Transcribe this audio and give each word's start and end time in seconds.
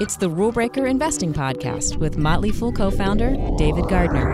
It's 0.00 0.16
the 0.16 0.30
Rule 0.30 0.52
Breaker 0.52 0.86
Investing 0.86 1.32
Podcast 1.32 1.96
with 1.96 2.16
Motley 2.16 2.52
Fool 2.52 2.70
co 2.70 2.88
founder 2.88 3.36
David 3.58 3.88
Gardner. 3.88 4.30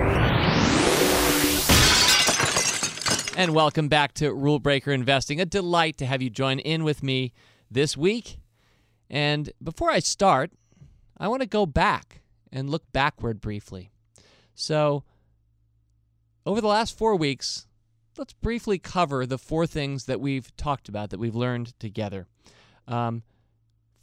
And 3.35 3.55
welcome 3.55 3.89
back 3.89 4.13
to 4.15 4.35
Rule 4.35 4.59
Breaker 4.59 4.93
Investing. 4.93 5.41
A 5.41 5.47
delight 5.47 5.97
to 5.99 6.07
have 6.07 6.21
you 6.21 6.29
join 6.29 6.59
in 6.59 6.85
with 6.85 7.03
me 7.03 7.33
this 7.71 7.97
week. 7.97 8.39
And 9.09 9.51
before 9.63 9.91
I 9.91 10.01
start, 10.01 10.51
I 11.17 11.29
want 11.29 11.41
to 11.41 11.49
go 11.49 11.65
back 11.65 12.21
and 12.53 12.69
look 12.69 12.85
backward 12.93 13.41
briefly. 13.41 13.91
So, 14.55 15.03
over 16.45 16.61
the 16.61 16.69
last 16.69 16.97
four 16.99 17.17
weeks, 17.17 17.67
let's 18.19 18.35
briefly 18.35 18.79
cover 18.79 19.25
the 19.25 19.39
four 19.39 19.67
things 19.67 20.05
that 20.05 20.21
we've 20.21 20.55
talked 20.59 20.91
about, 20.91 21.09
that 21.09 21.19
we've 21.19 21.35
learned 21.35 21.73
together. 21.81 22.27
Um, 22.87 23.23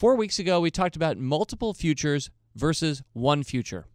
four 0.03 0.17
weeks 0.17 0.37
ago, 0.37 0.59
we 0.59 0.69
talked 0.69 0.97
about 0.97 1.17
multiple 1.17 1.73
futures 1.73 2.29
versus 2.55 3.01
one 3.13 3.41
future. 3.41 3.85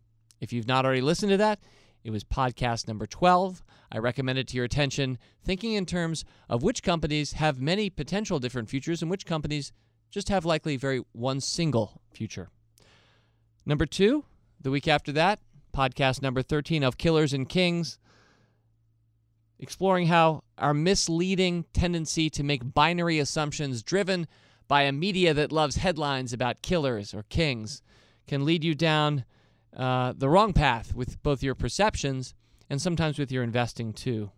If 0.40 0.54
you've 0.54 0.66
not 0.66 0.86
already 0.86 1.02
listened 1.02 1.28
to 1.32 1.36
that, 1.36 1.60
it 2.02 2.10
was 2.10 2.24
podcast 2.24 2.88
number 2.88 3.04
12. 3.04 3.62
I 3.92 3.98
recommend 3.98 4.38
it 4.38 4.48
to 4.48 4.56
your 4.56 4.64
attention, 4.64 5.18
thinking 5.44 5.74
in 5.74 5.84
terms 5.84 6.24
of 6.48 6.62
which 6.62 6.82
companies 6.82 7.34
have 7.34 7.60
many 7.60 7.90
potential 7.90 8.38
different 8.38 8.70
futures 8.70 9.02
and 9.02 9.10
which 9.10 9.26
companies 9.26 9.70
just 10.10 10.30
have 10.30 10.46
likely 10.46 10.78
very 10.78 11.02
one 11.12 11.42
single 11.42 12.00
future. 12.10 12.48
Number 13.66 13.84
two, 13.84 14.24
the 14.58 14.70
week 14.70 14.88
after 14.88 15.12
that, 15.12 15.40
podcast 15.76 16.22
number 16.22 16.40
13 16.40 16.84
of 16.84 16.96
Killers 16.96 17.34
and 17.34 17.46
Kings, 17.46 17.98
exploring 19.58 20.06
how 20.06 20.42
our 20.56 20.72
misleading 20.72 21.66
tendency 21.74 22.30
to 22.30 22.42
make 22.42 22.72
binary 22.72 23.18
assumptions 23.18 23.82
driven 23.82 24.26
by 24.68 24.82
a 24.82 24.92
media 24.92 25.34
that 25.34 25.50
loves 25.50 25.76
headlines 25.76 26.32
about 26.32 26.62
killers 26.62 27.14
or 27.14 27.24
kings 27.24 27.82
can 28.26 28.44
lead 28.44 28.62
you 28.62 28.74
down 28.74 29.24
uh, 29.76 30.12
the 30.16 30.28
wrong 30.28 30.52
path 30.52 30.94
with 30.94 31.20
both 31.22 31.42
your 31.42 31.54
perceptions 31.54 32.34
and 32.70 32.80
sometimes 32.80 33.18
with 33.18 33.32
your 33.32 33.42
investing 33.42 33.92
too. 33.92 34.30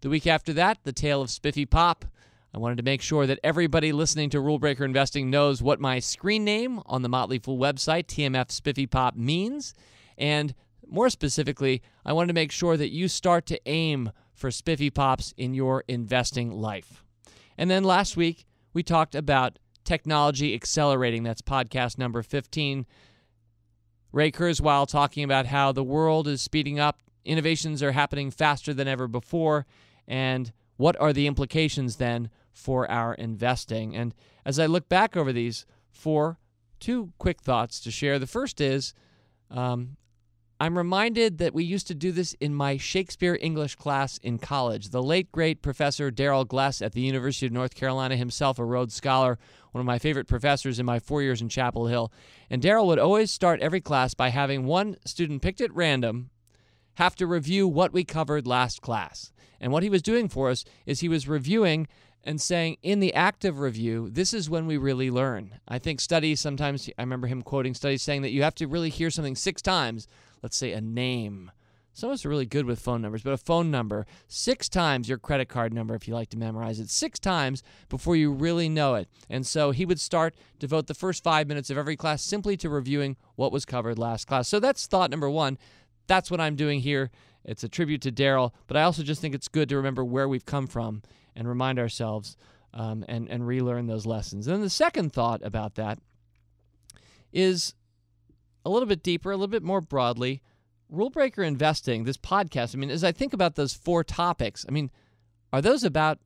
The 0.00 0.08
week 0.08 0.26
after 0.26 0.52
that, 0.54 0.78
the 0.82 0.92
tale 0.92 1.22
of 1.22 1.30
Spiffy 1.30 1.66
Pop. 1.66 2.04
I 2.52 2.58
wanted 2.58 2.78
to 2.78 2.82
make 2.82 3.00
sure 3.00 3.26
that 3.26 3.38
everybody 3.44 3.92
listening 3.92 4.30
to 4.30 4.40
Rule 4.40 4.58
Breaker 4.58 4.84
Investing 4.84 5.30
knows 5.30 5.62
what 5.62 5.78
my 5.78 6.00
screen 6.00 6.44
name 6.44 6.80
on 6.86 7.02
the 7.02 7.08
Motley 7.08 7.38
Fool 7.38 7.58
website, 7.58 8.06
TMF 8.06 8.50
Spiffy 8.50 8.86
Pop, 8.86 9.14
means. 9.14 9.72
And 10.18 10.54
more 10.88 11.10
specifically, 11.10 11.82
I 12.04 12.12
wanted 12.12 12.28
to 12.28 12.34
make 12.34 12.50
sure 12.50 12.76
that 12.76 12.90
you 12.90 13.06
start 13.06 13.46
to 13.46 13.60
aim 13.66 14.10
for 14.32 14.50
Spiffy 14.50 14.90
Pops 14.90 15.32
in 15.36 15.54
your 15.54 15.84
investing 15.86 16.50
life. 16.50 17.04
And 17.56 17.70
then 17.70 17.84
last 17.84 18.16
week, 18.16 18.46
we 18.72 18.82
talked 18.82 19.14
about 19.14 19.58
technology 19.84 20.54
accelerating. 20.54 21.22
That's 21.22 21.42
podcast 21.42 21.98
number 21.98 22.22
15. 22.22 22.86
Ray 24.12 24.30
Kurzweil 24.30 24.88
talking 24.88 25.24
about 25.24 25.46
how 25.46 25.72
the 25.72 25.84
world 25.84 26.26
is 26.26 26.42
speeding 26.42 26.80
up, 26.80 26.98
innovations 27.24 27.82
are 27.82 27.92
happening 27.92 28.30
faster 28.30 28.74
than 28.74 28.88
ever 28.88 29.06
before, 29.06 29.66
and 30.08 30.52
what 30.76 31.00
are 31.00 31.12
the 31.12 31.26
implications 31.26 31.96
then 31.96 32.30
for 32.52 32.90
our 32.90 33.14
investing? 33.14 33.94
And 33.94 34.14
as 34.44 34.58
I 34.58 34.66
look 34.66 34.88
back 34.88 35.16
over 35.16 35.32
these 35.32 35.64
four, 35.90 36.38
two 36.80 37.12
quick 37.18 37.40
thoughts 37.40 37.78
to 37.80 37.90
share. 37.90 38.18
The 38.18 38.26
first 38.26 38.60
is 38.60 38.94
um, 39.50 39.96
I'm 40.62 40.76
reminded 40.76 41.38
that 41.38 41.54
we 41.54 41.64
used 41.64 41.86
to 41.86 41.94
do 41.94 42.12
this 42.12 42.34
in 42.34 42.54
my 42.54 42.76
Shakespeare 42.76 43.38
English 43.40 43.76
class 43.76 44.18
in 44.18 44.36
college. 44.36 44.90
The 44.90 45.02
late, 45.02 45.32
great 45.32 45.62
Professor 45.62 46.10
Daryl 46.10 46.46
Gless 46.46 46.82
at 46.82 46.92
the 46.92 47.00
University 47.00 47.46
of 47.46 47.52
North 47.52 47.74
Carolina, 47.74 48.14
himself 48.14 48.58
a 48.58 48.64
Rhodes 48.66 48.92
Scholar, 48.92 49.38
one 49.72 49.80
of 49.80 49.86
my 49.86 49.98
favorite 49.98 50.28
professors 50.28 50.78
in 50.78 50.84
my 50.84 50.98
four 50.98 51.22
years 51.22 51.40
in 51.40 51.48
Chapel 51.48 51.86
Hill. 51.86 52.12
And 52.50 52.60
Daryl 52.60 52.84
would 52.88 52.98
always 52.98 53.30
start 53.30 53.62
every 53.62 53.80
class 53.80 54.12
by 54.12 54.28
having 54.28 54.66
one 54.66 54.96
student 55.06 55.40
picked 55.40 55.62
at 55.62 55.74
random 55.74 56.28
have 56.96 57.16
to 57.16 57.26
review 57.26 57.66
what 57.66 57.94
we 57.94 58.04
covered 58.04 58.46
last 58.46 58.82
class. 58.82 59.32
And 59.62 59.72
what 59.72 59.82
he 59.82 59.88
was 59.88 60.02
doing 60.02 60.28
for 60.28 60.50
us 60.50 60.66
is 60.84 61.00
he 61.00 61.08
was 61.08 61.26
reviewing 61.26 61.88
and 62.22 62.38
saying, 62.38 62.76
in 62.82 63.00
the 63.00 63.14
active 63.14 63.60
review, 63.60 64.10
this 64.10 64.34
is 64.34 64.50
when 64.50 64.66
we 64.66 64.76
really 64.76 65.10
learn. 65.10 65.58
I 65.66 65.78
think 65.78 66.02
studies 66.02 66.38
sometimes, 66.38 66.90
I 66.98 67.02
remember 67.02 67.28
him 67.28 67.40
quoting 67.40 67.72
studies 67.72 68.02
saying 68.02 68.20
that 68.22 68.30
you 68.30 68.42
have 68.42 68.54
to 68.56 68.66
really 68.66 68.90
hear 68.90 69.08
something 69.08 69.36
six 69.36 69.62
times 69.62 70.06
let's 70.42 70.56
say 70.56 70.72
a 70.72 70.80
name. 70.80 71.50
Some 71.92 72.10
of 72.10 72.14
us 72.14 72.24
are 72.24 72.28
really 72.28 72.46
good 72.46 72.66
with 72.66 72.78
phone 72.78 73.02
numbers, 73.02 73.22
but 73.22 73.32
a 73.32 73.36
phone 73.36 73.70
number, 73.70 74.06
six 74.28 74.68
times 74.68 75.08
your 75.08 75.18
credit 75.18 75.48
card 75.48 75.74
number 75.74 75.94
if 75.94 76.06
you 76.06 76.14
like 76.14 76.30
to 76.30 76.38
memorize 76.38 76.78
it, 76.78 76.88
six 76.88 77.18
times 77.18 77.62
before 77.88 78.16
you 78.16 78.32
really 78.32 78.68
know 78.68 78.94
it. 78.94 79.08
And 79.28 79.46
so 79.46 79.72
he 79.72 79.84
would 79.84 80.00
start, 80.00 80.34
devote 80.58 80.86
the 80.86 80.94
first 80.94 81.22
five 81.22 81.48
minutes 81.48 81.68
of 81.68 81.76
every 81.76 81.96
class 81.96 82.22
simply 82.22 82.56
to 82.58 82.70
reviewing 82.70 83.16
what 83.34 83.52
was 83.52 83.64
covered 83.64 83.98
last 83.98 84.26
class. 84.26 84.48
So 84.48 84.60
that's 84.60 84.86
thought 84.86 85.10
number 85.10 85.28
one. 85.28 85.58
That's 86.06 86.30
what 86.30 86.40
I'm 86.40 86.56
doing 86.56 86.80
here. 86.80 87.10
It's 87.44 87.64
a 87.64 87.68
tribute 87.68 88.02
to 88.02 88.12
Daryl, 88.12 88.52
but 88.66 88.76
I 88.76 88.82
also 88.82 89.02
just 89.02 89.20
think 89.20 89.34
it's 89.34 89.48
good 89.48 89.68
to 89.70 89.76
remember 89.76 90.04
where 90.04 90.28
we've 90.28 90.46
come 90.46 90.66
from 90.66 91.02
and 91.34 91.48
remind 91.48 91.78
ourselves 91.78 92.36
um, 92.72 93.04
and, 93.08 93.28
and 93.28 93.46
relearn 93.46 93.86
those 93.86 94.06
lessons. 94.06 94.46
And 94.46 94.54
then 94.54 94.62
the 94.62 94.70
second 94.70 95.12
thought 95.12 95.40
about 95.42 95.74
that 95.74 95.98
is 97.32 97.74
a 98.64 98.70
little 98.70 98.86
bit 98.86 99.02
deeper, 99.02 99.30
a 99.30 99.36
little 99.36 99.48
bit 99.48 99.62
more 99.62 99.80
broadly, 99.80 100.42
rule 100.88 101.10
breaker 101.10 101.42
investing, 101.42 102.04
this 102.04 102.16
podcast, 102.16 102.74
I 102.74 102.78
mean, 102.78 102.90
as 102.90 103.04
I 103.04 103.12
think 103.12 103.32
about 103.32 103.54
those 103.54 103.74
four 103.74 104.04
topics, 104.04 104.66
I 104.68 104.72
mean, 104.72 104.90
are 105.52 105.62
those 105.62 105.84
about 105.84 106.18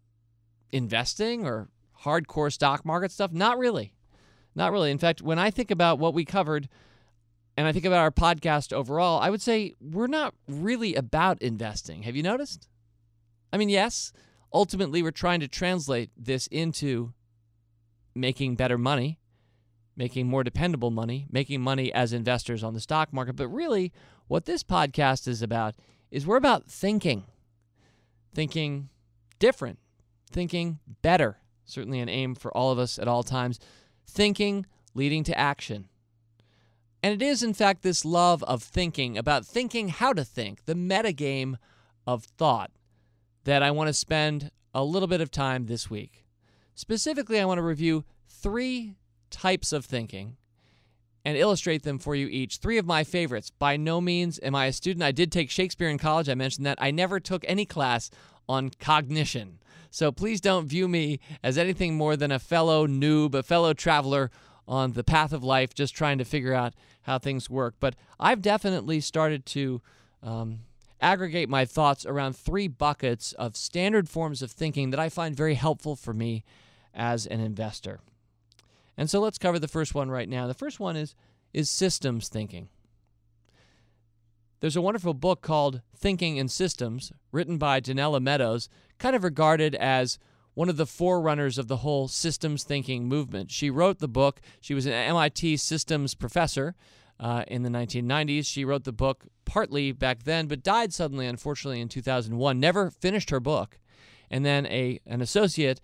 investing 0.72 1.46
or 1.46 1.68
hardcore 2.02 2.52
stock 2.52 2.84
market 2.84 3.12
stuff? 3.12 3.32
Not 3.32 3.58
really. 3.58 3.94
Not 4.54 4.72
really. 4.72 4.90
In 4.90 4.98
fact, 4.98 5.22
when 5.22 5.38
I 5.38 5.50
think 5.50 5.70
about 5.70 5.98
what 5.98 6.14
we 6.14 6.24
covered 6.24 6.68
and 7.56 7.66
I 7.66 7.72
think 7.72 7.84
about 7.84 8.00
our 8.00 8.10
podcast 8.10 8.72
overall, 8.72 9.20
I 9.20 9.30
would 9.30 9.42
say 9.42 9.74
we're 9.80 10.06
not 10.06 10.34
really 10.48 10.94
about 10.94 11.40
investing. 11.40 12.02
Have 12.02 12.16
you 12.16 12.22
noticed? 12.22 12.68
I 13.52 13.56
mean, 13.56 13.68
yes, 13.68 14.12
ultimately 14.52 15.02
we're 15.02 15.12
trying 15.12 15.40
to 15.40 15.48
translate 15.48 16.10
this 16.16 16.46
into 16.48 17.12
making 18.14 18.56
better 18.56 18.78
money 18.78 19.18
making 19.96 20.26
more 20.26 20.44
dependable 20.44 20.90
money, 20.90 21.26
making 21.30 21.60
money 21.60 21.92
as 21.92 22.12
investors 22.12 22.64
on 22.64 22.74
the 22.74 22.80
stock 22.80 23.12
market. 23.12 23.36
But 23.36 23.48
really, 23.48 23.92
what 24.26 24.44
this 24.44 24.62
podcast 24.62 25.28
is 25.28 25.42
about 25.42 25.74
is 26.10 26.26
we're 26.26 26.36
about 26.36 26.66
thinking, 26.66 27.24
thinking 28.34 28.88
different, 29.38 29.78
thinking 30.30 30.78
better. 31.02 31.38
Certainly, 31.64 32.00
an 32.00 32.08
aim 32.08 32.34
for 32.34 32.54
all 32.56 32.70
of 32.70 32.78
us 32.78 32.98
at 32.98 33.08
all 33.08 33.22
times. 33.22 33.58
Thinking 34.06 34.66
leading 34.94 35.24
to 35.24 35.38
action. 35.38 35.88
And 37.02 37.12
it 37.12 37.24
is, 37.24 37.42
in 37.42 37.52
fact, 37.52 37.82
this 37.82 38.04
love 38.04 38.42
of 38.44 38.62
thinking, 38.62 39.18
about 39.18 39.44
thinking 39.44 39.88
how 39.88 40.12
to 40.12 40.24
think, 40.24 40.64
the 40.64 40.74
metagame 40.74 41.56
of 42.06 42.24
thought, 42.24 42.70
that 43.44 43.62
I 43.62 43.70
want 43.70 43.88
to 43.88 43.92
spend 43.92 44.50
a 44.74 44.84
little 44.84 45.08
bit 45.08 45.20
of 45.20 45.30
time 45.30 45.66
this 45.66 45.90
week. 45.90 46.24
Specifically, 46.74 47.38
I 47.38 47.44
want 47.44 47.58
to 47.58 47.62
review 47.62 48.04
three 48.26 48.96
types 49.30 49.72
of 49.72 49.84
thinking 49.84 50.36
and 51.24 51.36
illustrate 51.36 51.82
them 51.82 51.98
for 51.98 52.14
you 52.14 52.26
each. 52.28 52.58
Three 52.58 52.78
of 52.78 52.86
my 52.86 53.02
favorites. 53.02 53.50
By 53.50 53.76
no 53.76 54.00
means 54.00 54.38
am 54.42 54.54
I 54.54 54.66
a 54.66 54.72
student. 54.72 55.02
I 55.02 55.12
did 55.12 55.32
take 55.32 55.50
Shakespeare 55.50 55.88
in 55.88 55.98
college. 55.98 56.28
I 56.28 56.34
mentioned 56.34 56.66
that. 56.66 56.78
I 56.80 56.90
never 56.90 57.18
took 57.18 57.44
any 57.48 57.64
class 57.64 58.10
on 58.48 58.70
cognition. 58.78 59.58
So 59.90 60.12
please 60.12 60.40
don't 60.40 60.66
view 60.66 60.88
me 60.88 61.20
as 61.42 61.56
anything 61.56 61.94
more 61.94 62.16
than 62.16 62.32
a 62.32 62.38
fellow 62.38 62.86
noob, 62.86 63.34
a 63.34 63.42
fellow 63.42 63.72
traveler 63.72 64.30
on 64.66 64.92
the 64.92 65.04
path 65.04 65.32
of 65.32 65.44
life, 65.44 65.72
just 65.72 65.94
trying 65.94 66.18
to 66.18 66.24
figure 66.24 66.52
out 66.54 66.74
how 67.02 67.18
things 67.18 67.48
work. 67.48 67.74
But 67.80 67.94
I've 68.18 68.42
definitely 68.42 69.00
started 69.00 69.46
to 69.46 69.80
um, 70.22 70.60
aggregate 71.00 71.48
my 71.48 71.64
thoughts 71.64 72.04
around 72.04 72.34
three 72.34 72.66
buckets 72.66 73.32
of 73.34 73.56
standard 73.56 74.08
forms 74.08 74.42
of 74.42 74.50
thinking 74.50 74.90
that 74.90 75.00
I 75.00 75.08
find 75.08 75.36
very 75.36 75.54
helpful 75.54 75.96
for 75.96 76.12
me 76.12 76.44
as 76.92 77.26
an 77.26 77.40
investor. 77.40 78.00
And 78.96 79.10
so 79.10 79.20
let's 79.20 79.38
cover 79.38 79.58
the 79.58 79.68
first 79.68 79.94
one 79.94 80.10
right 80.10 80.28
now. 80.28 80.46
The 80.46 80.54
first 80.54 80.80
one 80.80 80.96
is 80.96 81.14
is 81.52 81.70
systems 81.70 82.28
thinking. 82.28 82.68
There's 84.60 84.76
a 84.76 84.82
wonderful 84.82 85.14
book 85.14 85.40
called 85.40 85.82
Thinking 85.94 86.36
in 86.36 86.48
Systems, 86.48 87.12
written 87.30 87.58
by 87.58 87.80
Donella 87.80 88.20
Meadows, 88.20 88.68
kind 88.98 89.14
of 89.14 89.22
regarded 89.22 89.74
as 89.74 90.18
one 90.54 90.68
of 90.68 90.76
the 90.76 90.86
forerunners 90.86 91.58
of 91.58 91.68
the 91.68 91.78
whole 91.78 92.08
systems 92.08 92.64
thinking 92.64 93.06
movement. 93.06 93.50
She 93.50 93.70
wrote 93.70 93.98
the 93.98 94.08
book. 94.08 94.40
She 94.60 94.74
was 94.74 94.86
an 94.86 94.92
MIT 94.92 95.58
systems 95.58 96.14
professor 96.14 96.74
uh, 97.20 97.44
in 97.46 97.62
the 97.62 97.68
1990s. 97.68 98.46
She 98.46 98.64
wrote 98.64 98.84
the 98.84 98.92
book 98.92 99.24
partly 99.44 99.92
back 99.92 100.22
then, 100.22 100.46
but 100.46 100.62
died 100.62 100.92
suddenly, 100.92 101.26
unfortunately, 101.26 101.80
in 101.80 101.88
2001. 101.88 102.58
Never 102.58 102.90
finished 102.90 103.30
her 103.30 103.40
book. 103.40 103.78
And 104.30 104.44
then 104.44 104.66
a 104.66 105.00
an 105.06 105.20
associate 105.20 105.80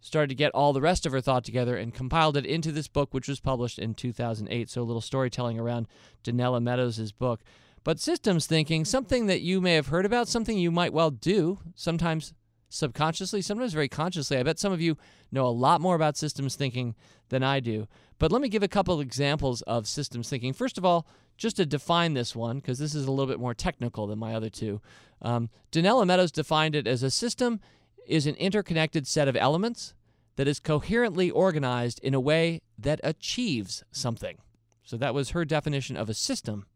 started 0.00 0.28
to 0.28 0.34
get 0.34 0.52
all 0.52 0.72
the 0.72 0.80
rest 0.80 1.06
of 1.06 1.12
her 1.12 1.20
thought 1.20 1.44
together 1.44 1.76
and 1.76 1.94
compiled 1.94 2.36
it 2.36 2.46
into 2.46 2.72
this 2.72 2.88
book, 2.88 3.12
which 3.12 3.28
was 3.28 3.40
published 3.40 3.78
in 3.78 3.94
2008. 3.94 4.70
So 4.70 4.82
a 4.82 4.84
little 4.84 5.00
storytelling 5.00 5.58
around 5.58 5.88
Donella 6.24 6.62
Meadows' 6.62 7.12
book. 7.12 7.40
But 7.84 8.00
systems 8.00 8.46
thinking, 8.46 8.84
something 8.84 9.26
that 9.26 9.40
you 9.40 9.60
may 9.60 9.74
have 9.74 9.88
heard 9.88 10.06
about, 10.06 10.28
something 10.28 10.58
you 10.58 10.70
might 10.70 10.92
well 10.92 11.10
do, 11.10 11.58
sometimes 11.74 12.34
subconsciously, 12.68 13.42
sometimes 13.42 13.72
very 13.72 13.88
consciously. 13.88 14.36
I 14.36 14.42
bet 14.42 14.58
some 14.58 14.72
of 14.72 14.80
you 14.80 14.96
know 15.32 15.46
a 15.46 15.48
lot 15.48 15.80
more 15.80 15.94
about 15.94 16.16
systems 16.16 16.54
thinking 16.54 16.94
than 17.28 17.42
I 17.42 17.60
do. 17.60 17.88
But 18.18 18.32
let 18.32 18.42
me 18.42 18.48
give 18.48 18.62
a 18.62 18.68
couple 18.68 18.94
of 18.94 19.00
examples 19.00 19.62
of 19.62 19.86
systems 19.86 20.28
thinking. 20.28 20.52
First 20.52 20.76
of 20.76 20.84
all, 20.84 21.06
just 21.36 21.56
to 21.56 21.66
define 21.66 22.14
this 22.14 22.34
one, 22.34 22.56
because 22.56 22.78
this 22.78 22.94
is 22.94 23.06
a 23.06 23.10
little 23.10 23.26
bit 23.26 23.38
more 23.38 23.54
technical 23.54 24.06
than 24.06 24.18
my 24.18 24.34
other 24.34 24.50
two, 24.50 24.80
um, 25.22 25.50
Donella 25.70 26.06
Meadows 26.06 26.32
defined 26.32 26.74
it 26.74 26.86
as 26.86 27.02
a 27.02 27.10
system 27.10 27.60
is 28.08 28.26
an 28.26 28.34
interconnected 28.36 29.06
set 29.06 29.28
of 29.28 29.36
elements 29.36 29.94
that 30.36 30.48
is 30.48 30.60
coherently 30.60 31.30
organized 31.30 32.00
in 32.02 32.14
a 32.14 32.20
way 32.20 32.60
that 32.78 33.00
achieves 33.02 33.84
something. 33.90 34.38
So 34.82 34.96
that 34.96 35.14
was 35.14 35.30
her 35.30 35.44
definition 35.44 35.96
of 35.96 36.08
a 36.08 36.14
system 36.14 36.66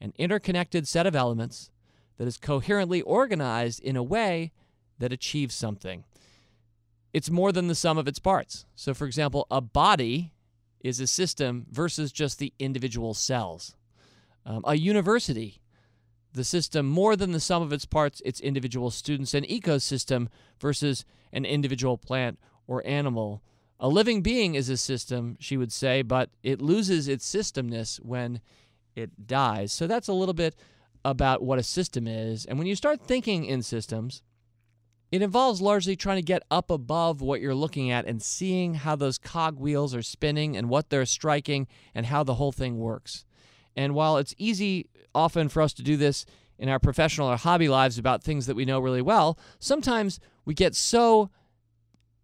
an 0.00 0.12
interconnected 0.18 0.86
set 0.86 1.06
of 1.06 1.16
elements 1.16 1.70
that 2.18 2.26
is 2.26 2.36
coherently 2.36 3.02
organized 3.02 3.80
in 3.80 3.96
a 3.96 4.02
way 4.02 4.52
that 4.98 5.12
achieves 5.12 5.54
something. 5.54 6.04
It's 7.12 7.30
more 7.30 7.52
than 7.52 7.68
the 7.68 7.74
sum 7.74 7.98
of 7.98 8.08
its 8.08 8.18
parts. 8.18 8.66
So, 8.74 8.92
for 8.94 9.06
example, 9.06 9.46
a 9.50 9.60
body 9.60 10.32
is 10.80 11.00
a 11.00 11.06
system 11.06 11.66
versus 11.70 12.12
just 12.12 12.38
the 12.38 12.52
individual 12.58 13.14
cells. 13.14 13.74
Um, 14.44 14.62
a 14.66 14.76
university, 14.76 15.60
the 16.36 16.44
system 16.44 16.86
more 16.86 17.16
than 17.16 17.32
the 17.32 17.40
sum 17.40 17.62
of 17.62 17.72
its 17.72 17.84
parts, 17.84 18.22
its 18.24 18.40
individual 18.40 18.90
students. 18.90 19.34
and 19.34 19.46
ecosystem 19.46 20.28
versus 20.60 21.04
an 21.32 21.44
individual 21.44 21.98
plant 21.98 22.38
or 22.66 22.86
animal. 22.86 23.42
A 23.78 23.88
living 23.88 24.22
being 24.22 24.54
is 24.54 24.68
a 24.68 24.76
system, 24.76 25.36
she 25.38 25.56
would 25.56 25.72
say, 25.72 26.02
but 26.02 26.30
it 26.42 26.62
loses 26.62 27.08
its 27.08 27.28
systemness 27.28 27.98
when 27.98 28.40
it 28.94 29.26
dies. 29.26 29.72
So 29.72 29.86
that's 29.86 30.08
a 30.08 30.14
little 30.14 30.34
bit 30.34 30.56
about 31.04 31.42
what 31.42 31.58
a 31.58 31.62
system 31.62 32.06
is. 32.06 32.46
And 32.46 32.58
when 32.58 32.66
you 32.66 32.74
start 32.74 33.00
thinking 33.02 33.44
in 33.44 33.62
systems, 33.62 34.22
it 35.12 35.22
involves 35.22 35.60
largely 35.60 35.94
trying 35.94 36.16
to 36.16 36.22
get 36.22 36.42
up 36.50 36.70
above 36.70 37.20
what 37.20 37.40
you're 37.40 37.54
looking 37.54 37.90
at 37.90 38.06
and 38.06 38.22
seeing 38.22 38.74
how 38.74 38.96
those 38.96 39.18
cog 39.18 39.58
wheels 39.58 39.94
are 39.94 40.02
spinning 40.02 40.56
and 40.56 40.68
what 40.68 40.88
they're 40.90 41.06
striking 41.06 41.68
and 41.94 42.06
how 42.06 42.24
the 42.24 42.34
whole 42.34 42.52
thing 42.52 42.78
works. 42.78 43.25
And 43.76 43.94
while 43.94 44.16
it's 44.16 44.34
easy 44.38 44.88
often 45.14 45.48
for 45.48 45.62
us 45.62 45.72
to 45.74 45.82
do 45.82 45.96
this 45.96 46.24
in 46.58 46.68
our 46.68 46.78
professional 46.78 47.28
or 47.28 47.36
hobby 47.36 47.68
lives 47.68 47.98
about 47.98 48.22
things 48.22 48.46
that 48.46 48.56
we 48.56 48.64
know 48.64 48.80
really 48.80 49.02
well, 49.02 49.38
sometimes 49.58 50.18
we 50.44 50.54
get 50.54 50.74
so 50.74 51.30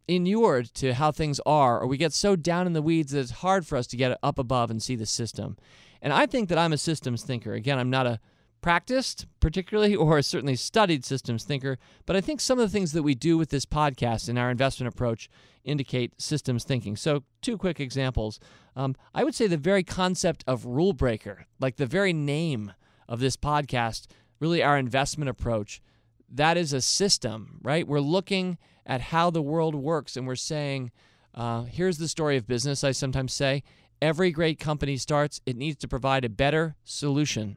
inured 0.08 0.72
to 0.75 0.94
how 0.94 1.12
things 1.12 1.40
are, 1.46 1.81
or 1.81 1.87
we 1.87 1.96
get 1.96 2.12
so 2.12 2.34
down 2.34 2.66
in 2.66 2.72
the 2.72 2.82
weeds 2.82 3.12
that 3.12 3.20
it's 3.20 3.31
hard 3.31 3.66
for 3.66 3.76
us 3.76 3.87
to 3.87 3.96
get 3.96 4.19
up 4.22 4.38
above 4.38 4.70
and 4.70 4.82
see 4.82 4.96
the 4.96 5.06
system. 5.06 5.56
And 6.00 6.12
I 6.12 6.26
think 6.26 6.49
that 6.49 6.58
I'm 6.58 6.72
a 6.72 6.78
systems 6.78 7.22
thinker. 7.22 7.52
Again, 7.52 7.78
I'm 7.78 7.90
not 7.90 8.06
a 8.06 8.19
practiced 8.62 9.26
particularly 9.41 9.94
or 9.94 10.23
certainly 10.23 10.56
studied 10.56 11.05
systems 11.05 11.44
thinker, 11.44 11.79
but 12.06 12.17
I 12.17 12.20
think 12.20 12.41
some 12.41 12.59
of 12.59 12.70
the 12.70 12.73
things 12.73 12.93
that 12.93 13.03
we 13.03 13.14
do 13.14 13.37
with 13.37 13.50
this 13.50 13.67
podcast 13.67 14.29
and 14.29 14.38
our 14.38 14.50
investment 14.50 14.93
approach 14.93 15.29
indicate 15.64 16.20
systems 16.20 16.64
thinking. 16.64 16.97
So, 16.97 17.25
two 17.43 17.59
quick 17.59 17.81
examples. 17.81 18.41
Um, 18.75 18.94
I 19.14 19.25
would 19.25 19.35
say 19.35 19.47
the 19.47 19.56
very 19.56 19.82
concept 19.82 20.44
of 20.47 20.64
rule 20.64 20.93
breaker, 20.93 21.47
like 21.61 21.76
the 21.76 21.87
very 21.87 22.12
name 22.12 22.73
of 23.09 23.20
this 23.20 23.37
podcast, 23.37 24.06
really 24.41 24.62
our 24.62 24.79
investment 24.79 25.29
approach, 25.29 25.82
that 26.31 26.56
is 26.56 26.73
a 26.73 26.81
system, 26.81 27.61
right? 27.62 27.87
We're 27.87 28.00
looking 28.00 28.59
at 28.87 29.00
how 29.00 29.31
the 29.31 29.43
world 29.43 29.75
works 29.75 30.17
and 30.17 30.26
we're 30.26 30.35
saying, 30.35 30.91
uh, 31.35 31.64
here's 31.64 31.99
the 31.99 32.09
story 32.09 32.37
of 32.37 32.47
business, 32.47 32.82
I 32.82 32.93
sometimes 32.93 33.32
say. 33.32 33.62
Every 34.00 34.31
great 34.31 34.59
company 34.59 34.97
starts, 34.97 35.41
it 35.47 35.56
needs 35.56 35.76
to 35.79 35.88
provide 35.88 36.25
a 36.25 36.29
better 36.29 36.75
solution, 36.85 37.56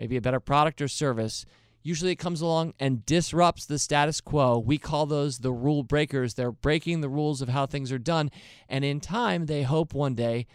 maybe 0.00 0.16
a 0.16 0.20
better 0.20 0.40
product 0.40 0.80
or 0.80 0.88
service. 0.88 1.44
Usually 1.82 2.12
it 2.12 2.16
comes 2.16 2.40
along 2.40 2.72
and 2.80 3.04
disrupts 3.04 3.66
the 3.66 3.78
status 3.78 4.20
quo. 4.22 4.58
We 4.58 4.78
call 4.78 5.04
those 5.04 5.38
the 5.38 5.52
rule 5.52 5.82
breakers. 5.82 6.34
They're 6.34 6.50
breaking 6.50 7.02
the 7.02 7.08
rules 7.10 7.42
of 7.42 7.50
how 7.50 7.66
things 7.66 7.92
are 7.92 7.98
done. 7.98 8.30
And 8.68 8.82
in 8.82 9.00
time, 9.00 9.44
they 9.44 9.62
hope 9.62 9.92
one 9.92 10.14
day 10.14 10.46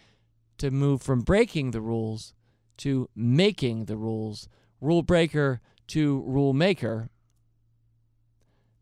to 0.57 0.71
move 0.71 1.03
from 1.03 1.21
breaking 1.21 1.71
the 1.71 1.81
rules 1.81 2.33
to 2.77 3.07
making 3.15 3.85
the 3.85 3.97
rules. 3.97 4.49
Rule 4.81 5.03
breaker 5.03 5.61
to 5.87 6.23
rule 6.25 6.53
maker. 6.53 7.09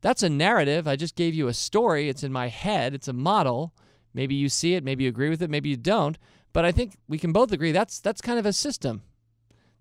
That's 0.02 0.24
a 0.24 0.30
narrative. 0.30 0.88
I 0.88 0.96
just 0.96 1.16
gave 1.16 1.34
you 1.34 1.50
a 1.50 1.54
story. 1.54 2.08
It's 2.08 2.24
in 2.24 2.32
my 2.32 2.48
head, 2.48 2.94
it's 2.94 3.08
a 3.10 3.14
model. 3.14 3.74
Maybe 4.14 4.36
you 4.36 4.48
see 4.48 4.76
it, 4.76 4.84
maybe 4.84 5.04
you 5.04 5.10
agree 5.10 5.30
with 5.30 5.42
it, 5.42 5.50
maybe 5.50 5.70
you 5.70 5.78
don't. 5.78 6.18
But 6.54 6.66
I 6.66 6.72
think 6.72 6.98
we 7.08 7.18
can 7.18 7.34
both 7.34 7.52
agree 7.52 7.72
that's 7.72 8.00
that's 8.00 8.22
kind 8.22 8.40
of 8.40 8.46
a 8.46 8.54
system 8.54 9.04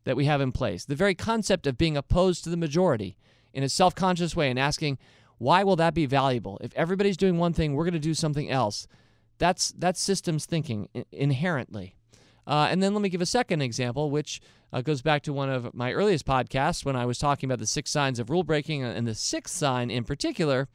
that 0.04 0.16
we 0.16 0.24
have 0.24 0.40
in 0.40 0.52
place. 0.52 0.84
The 0.84 0.94
very 0.94 1.14
concept 1.14 1.66
of 1.66 1.78
being 1.78 1.96
opposed 1.96 2.44
to 2.44 2.50
the 2.50 2.56
majority 2.56 3.16
in 3.52 3.62
a 3.62 3.68
self-conscious 3.68 4.34
way 4.34 4.50
and 4.50 4.58
asking, 4.58 4.98
why 5.38 5.64
will 5.64 5.76
that 5.76 5.94
be 5.94 6.06
valuable? 6.06 6.58
If 6.60 6.74
everybody's 6.74 7.16
doing 7.16 7.38
one 7.38 7.52
thing, 7.52 7.74
we're 7.74 7.84
going 7.84 7.92
to 7.94 7.98
do 7.98 8.14
something 8.14 8.48
else. 8.48 8.86
That's 9.38 9.72
that's 9.72 10.00
systems 10.00 10.46
thinking 10.46 10.88
inherently. 11.10 11.96
Uh, 12.46 12.68
and 12.70 12.82
then 12.82 12.92
let 12.94 13.02
me 13.02 13.08
give 13.08 13.20
a 13.20 13.26
second 13.26 13.62
example, 13.62 14.10
which 14.10 14.40
uh, 14.72 14.80
goes 14.80 15.02
back 15.02 15.22
to 15.22 15.32
one 15.32 15.50
of 15.50 15.74
my 15.74 15.92
earliest 15.92 16.26
podcasts 16.26 16.84
when 16.84 16.96
I 16.96 17.06
was 17.06 17.18
talking 17.18 17.48
about 17.48 17.58
the 17.58 17.66
six 17.66 17.90
signs 17.90 18.18
of 18.18 18.30
rule 18.30 18.44
breaking 18.44 18.82
and 18.84 19.06
the 19.06 19.14
sixth 19.14 19.54
sign 19.54 19.90
in 19.90 20.04
particular, 20.04 20.68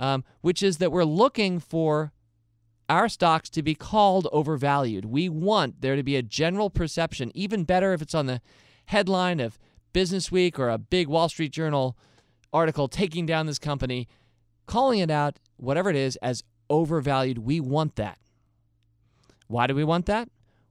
um, 0.00 0.24
which 0.40 0.62
is 0.62 0.78
that 0.78 0.92
we're 0.92 1.04
looking 1.04 1.58
for 1.58 2.12
our 2.88 3.08
stocks 3.08 3.50
to 3.50 3.62
be 3.62 3.74
called 3.74 4.28
overvalued. 4.32 5.04
We 5.04 5.28
want 5.28 5.80
there 5.80 5.96
to 5.96 6.02
be 6.02 6.16
a 6.16 6.22
general 6.22 6.70
perception, 6.70 7.32
even 7.34 7.64
better 7.64 7.92
if 7.92 8.00
it's 8.00 8.14
on 8.14 8.26
the 8.26 8.40
headline 8.86 9.40
of 9.40 9.58
Business 9.92 10.30
Week 10.32 10.58
or 10.58 10.68
a 10.68 10.78
big 10.78 11.08
Wall 11.08 11.28
Street 11.28 11.52
Journal 11.52 11.96
article 12.52 12.88
taking 12.88 13.26
down 13.26 13.46
this 13.46 13.58
company, 13.58 14.08
calling 14.66 15.00
it 15.00 15.10
out, 15.10 15.38
whatever 15.56 15.90
it 15.90 15.96
is, 15.96 16.16
as 16.16 16.42
overvalued. 16.68 17.38
We 17.38 17.60
want 17.60 17.96
that. 17.96 18.18
Why 19.46 19.66
do 19.66 19.74
we 19.74 19.84
want 19.84 20.06
that? 20.06 20.28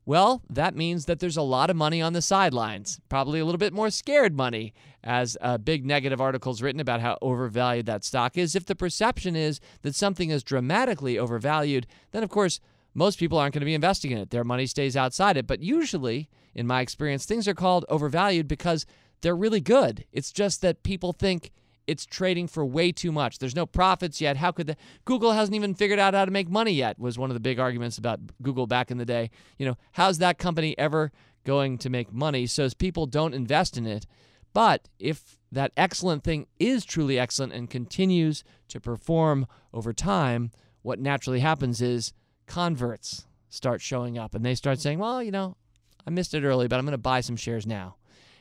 Well, 0.08 0.44
that 0.50 0.76
means 0.76 1.06
that 1.06 1.20
there's 1.20 1.38
a 1.38 1.42
lot 1.42 1.72
of 1.72 1.76
money 1.76 2.02
on 2.02 2.14
the 2.14 2.22
sidelines, 2.22 3.00
probably 3.10 3.40
a 3.40 3.46
little 3.46 3.58
bit 3.58 3.74
more 3.74 3.90
scared 3.90 4.36
money, 4.36 4.74
as 5.04 5.36
a 5.42 5.58
big 5.58 5.86
negative 5.86 6.22
articles 6.22 6.62
written 6.62 6.80
about 6.80 7.02
how 7.02 7.18
overvalued 7.22 7.88
that 7.88 8.04
stock 8.04 8.38
is. 8.38 8.56
If 8.56 8.66
the 8.66 8.76
perception 8.76 9.36
is 9.36 9.60
that 9.82 9.96
something 9.96 10.30
is 10.30 10.44
dramatically 10.44 11.18
overvalued, 11.18 11.88
then 12.12 12.24
of 12.24 12.30
course 12.30 12.60
most 12.94 13.18
people 13.20 13.38
aren't 13.38 13.54
going 13.54 13.62
to 13.62 13.66
be 13.66 13.74
investing 13.74 14.12
in 14.12 14.20
it. 14.20 14.30
Their 14.30 14.44
money 14.44 14.68
stays 14.68 14.96
outside 14.96 15.38
it. 15.38 15.48
But 15.48 15.62
usually, 15.62 16.30
in 16.56 16.66
my 16.66 16.82
experience, 16.82 17.26
things 17.26 17.48
are 17.48 17.54
called 17.54 17.86
overvalued 17.90 18.48
because 18.48 18.86
they're 19.22 19.36
really 19.36 19.62
good. 19.62 20.06
It's 20.12 20.32
just 20.32 20.62
that 20.62 20.84
people 20.84 21.12
think 21.14 21.52
it's 21.88 22.06
trading 22.06 22.48
for 22.48 22.66
way 22.66 22.92
too 22.92 23.12
much. 23.12 23.38
There's 23.38 23.56
no 23.56 23.66
profits 23.66 24.20
yet. 24.20 24.38
How 24.38 24.52
could 24.52 24.68
the 24.68 24.78
Google 25.04 25.34
hasn't 25.34 25.56
even 25.56 25.76
figured 25.76 26.00
out 26.00 26.14
how 26.14 26.26
to 26.26 26.32
make 26.32 26.50
money 26.50 26.72
yet? 26.72 26.98
Was 26.98 27.18
one 27.18 27.30
of 27.30 27.36
the 27.36 27.40
big 27.40 27.60
arguments 27.60 27.98
about 27.98 28.20
Google 28.42 28.68
back 28.68 28.90
in 28.90 28.98
the 28.98 29.06
day. 29.06 29.30
You 29.58 29.68
know, 29.68 29.78
how's 29.92 30.18
that 30.20 30.38
company 30.38 30.78
ever 30.78 31.12
going 31.44 31.78
to 31.80 31.90
make 31.90 32.12
money? 32.12 32.48
So 32.48 32.64
as 32.64 32.74
people 32.74 33.06
don't 33.06 33.34
invest 33.34 33.78
in 33.78 33.86
it. 33.86 34.08
But 34.54 34.88
if 35.00 35.38
that 35.52 35.74
excellent 35.76 36.24
thing 36.24 36.48
is 36.60 36.86
truly 36.86 37.20
excellent 37.20 37.54
and 37.54 37.70
continues 37.70 38.44
to 38.70 38.80
perform 38.80 39.48
over 39.74 39.92
time, 39.92 40.52
what 40.82 41.00
naturally 41.00 41.42
happens 41.42 41.82
is 41.82 42.14
converts 42.48 43.28
start 43.50 43.82
showing 43.82 44.18
up 44.18 44.34
and 44.34 44.46
they 44.46 44.56
start 44.56 44.80
saying, 44.80 45.00
"Well, 45.00 45.22
you 45.22 45.32
know, 45.32 45.58
I 46.06 46.10
missed 46.12 46.34
it 46.34 46.44
early, 46.44 46.68
but 46.68 46.78
I'm 46.78 46.86
going 46.86 46.92
to 46.92 46.98
buy 46.98 47.22
some 47.22 47.36
shares 47.36 47.66
now." 47.66 47.96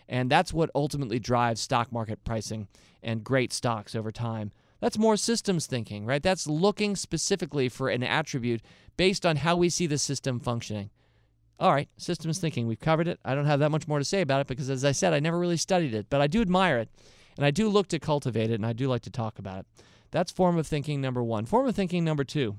And 0.08 0.30
that's 0.30 0.52
what 0.52 0.70
ultimately 0.74 1.18
drives 1.18 1.60
stock 1.60 1.90
market 1.90 2.24
pricing 2.24 2.68
and 3.02 3.24
great 3.24 3.52
stocks 3.52 3.94
over 3.94 4.12
time. 4.12 4.52
That's 4.80 4.98
more 4.98 5.16
systems 5.16 5.66
thinking, 5.66 6.04
right? 6.04 6.22
That's 6.22 6.46
looking 6.46 6.94
specifically 6.94 7.70
for 7.70 7.88
an 7.88 8.02
attribute 8.02 8.60
based 8.96 9.24
on 9.24 9.36
how 9.36 9.56
we 9.56 9.70
see 9.70 9.86
the 9.86 9.96
system 9.96 10.40
functioning. 10.40 10.90
All 11.58 11.72
right, 11.72 11.88
systems 11.96 12.38
thinking, 12.38 12.66
we've 12.66 12.80
covered 12.80 13.08
it. 13.08 13.20
I 13.24 13.34
don't 13.34 13.46
have 13.46 13.60
that 13.60 13.70
much 13.70 13.88
more 13.88 13.98
to 13.98 14.04
say 14.04 14.20
about 14.20 14.40
it 14.40 14.46
because, 14.46 14.68
as 14.68 14.84
I 14.84 14.92
said, 14.92 15.14
I 15.14 15.20
never 15.20 15.38
really 15.38 15.56
studied 15.56 15.94
it, 15.94 16.10
but 16.10 16.20
I 16.20 16.26
do 16.26 16.40
admire 16.40 16.78
it 16.78 16.90
and 17.36 17.46
I 17.46 17.50
do 17.50 17.68
look 17.68 17.88
to 17.88 17.98
cultivate 17.98 18.50
it 18.50 18.54
and 18.54 18.66
I 18.66 18.72
do 18.72 18.88
like 18.88 19.02
to 19.02 19.10
talk 19.10 19.38
about 19.38 19.60
it. 19.60 19.66
That's 20.10 20.32
form 20.32 20.58
of 20.58 20.66
thinking 20.66 21.00
number 21.00 21.22
one. 21.22 21.46
Form 21.46 21.66
of 21.66 21.74
thinking 21.74 22.04
number 22.04 22.24
two 22.24 22.56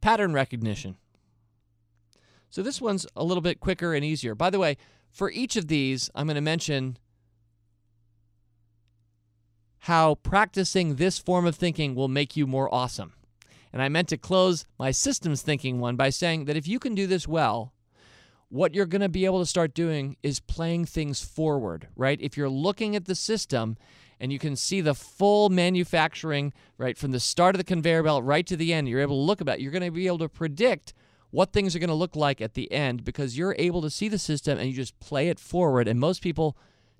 pattern 0.00 0.32
recognition. 0.32 0.96
So 2.54 2.62
this 2.62 2.80
one's 2.80 3.04
a 3.16 3.24
little 3.24 3.40
bit 3.40 3.58
quicker 3.58 3.94
and 3.94 4.04
easier. 4.04 4.36
By 4.36 4.48
the 4.48 4.60
way, 4.60 4.76
for 5.10 5.28
each 5.28 5.56
of 5.56 5.66
these, 5.66 6.08
I'm 6.14 6.28
going 6.28 6.36
to 6.36 6.40
mention 6.40 6.98
how 9.78 10.14
practicing 10.14 10.94
this 10.94 11.18
form 11.18 11.46
of 11.46 11.56
thinking 11.56 11.96
will 11.96 12.06
make 12.06 12.36
you 12.36 12.46
more 12.46 12.72
awesome. 12.72 13.14
And 13.72 13.82
I 13.82 13.88
meant 13.88 14.08
to 14.10 14.16
close 14.16 14.66
my 14.78 14.92
systems 14.92 15.42
thinking 15.42 15.80
one 15.80 15.96
by 15.96 16.10
saying 16.10 16.44
that 16.44 16.56
if 16.56 16.68
you 16.68 16.78
can 16.78 16.94
do 16.94 17.08
this 17.08 17.26
well, 17.26 17.72
what 18.50 18.72
you're 18.72 18.86
going 18.86 19.02
to 19.02 19.08
be 19.08 19.24
able 19.24 19.40
to 19.40 19.46
start 19.46 19.74
doing 19.74 20.16
is 20.22 20.38
playing 20.38 20.84
things 20.84 21.24
forward, 21.24 21.88
right? 21.96 22.20
If 22.20 22.36
you're 22.36 22.48
looking 22.48 22.94
at 22.94 23.06
the 23.06 23.16
system 23.16 23.76
and 24.20 24.32
you 24.32 24.38
can 24.38 24.54
see 24.54 24.80
the 24.80 24.94
full 24.94 25.48
manufacturing, 25.48 26.52
right, 26.78 26.96
from 26.96 27.10
the 27.10 27.18
start 27.18 27.56
of 27.56 27.58
the 27.58 27.64
conveyor 27.64 28.04
belt 28.04 28.22
right 28.22 28.46
to 28.46 28.56
the 28.56 28.72
end, 28.72 28.88
you're 28.88 29.00
able 29.00 29.16
to 29.16 29.26
look 29.26 29.40
about, 29.40 29.60
you're 29.60 29.72
going 29.72 29.82
to 29.82 29.90
be 29.90 30.06
able 30.06 30.18
to 30.18 30.28
predict 30.28 30.94
what 31.34 31.52
things 31.52 31.74
are 31.74 31.80
going 31.80 31.88
to 31.88 31.94
look 31.94 32.14
like 32.14 32.40
at 32.40 32.54
the 32.54 32.70
end 32.70 33.02
because 33.02 33.36
you're 33.36 33.56
able 33.58 33.82
to 33.82 33.90
see 33.90 34.08
the 34.08 34.18
system 34.18 34.56
and 34.56 34.68
you 34.68 34.72
just 34.72 34.98
play 35.00 35.28
it 35.28 35.40
forward. 35.40 35.88
And 35.88 35.98
most 35.98 36.22
people 36.22 36.56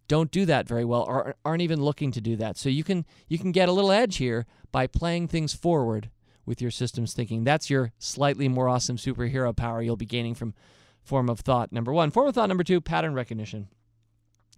don't 0.08 0.32
do 0.32 0.44
that 0.44 0.66
very 0.66 0.84
well 0.84 1.02
or 1.02 1.36
aren't 1.44 1.62
even 1.62 1.80
looking 1.80 2.10
to 2.10 2.20
do 2.20 2.34
that. 2.34 2.58
So 2.58 2.68
you 2.68 2.82
can 2.82 3.06
you 3.28 3.38
can 3.38 3.52
get 3.52 3.68
a 3.68 3.72
little 3.72 3.92
edge 3.92 4.16
here 4.16 4.44
by 4.72 4.88
playing 4.88 5.28
things 5.28 5.54
forward 5.54 6.10
with 6.44 6.60
your 6.60 6.72
systems 6.72 7.14
thinking. 7.14 7.44
That's 7.44 7.70
your 7.70 7.92
slightly 8.00 8.48
more 8.48 8.68
awesome 8.68 8.96
superhero 8.96 9.56
power 9.56 9.80
you'll 9.80 9.96
be 9.96 10.04
gaining 10.04 10.34
from 10.34 10.52
form 11.00 11.30
of 11.30 11.38
thought 11.38 11.70
number 11.70 11.92
1. 11.92 12.10
Form 12.10 12.26
of 12.26 12.34
thought 12.34 12.48
number 12.48 12.64
2, 12.64 12.80
pattern 12.80 13.14
recognition. 13.14 13.68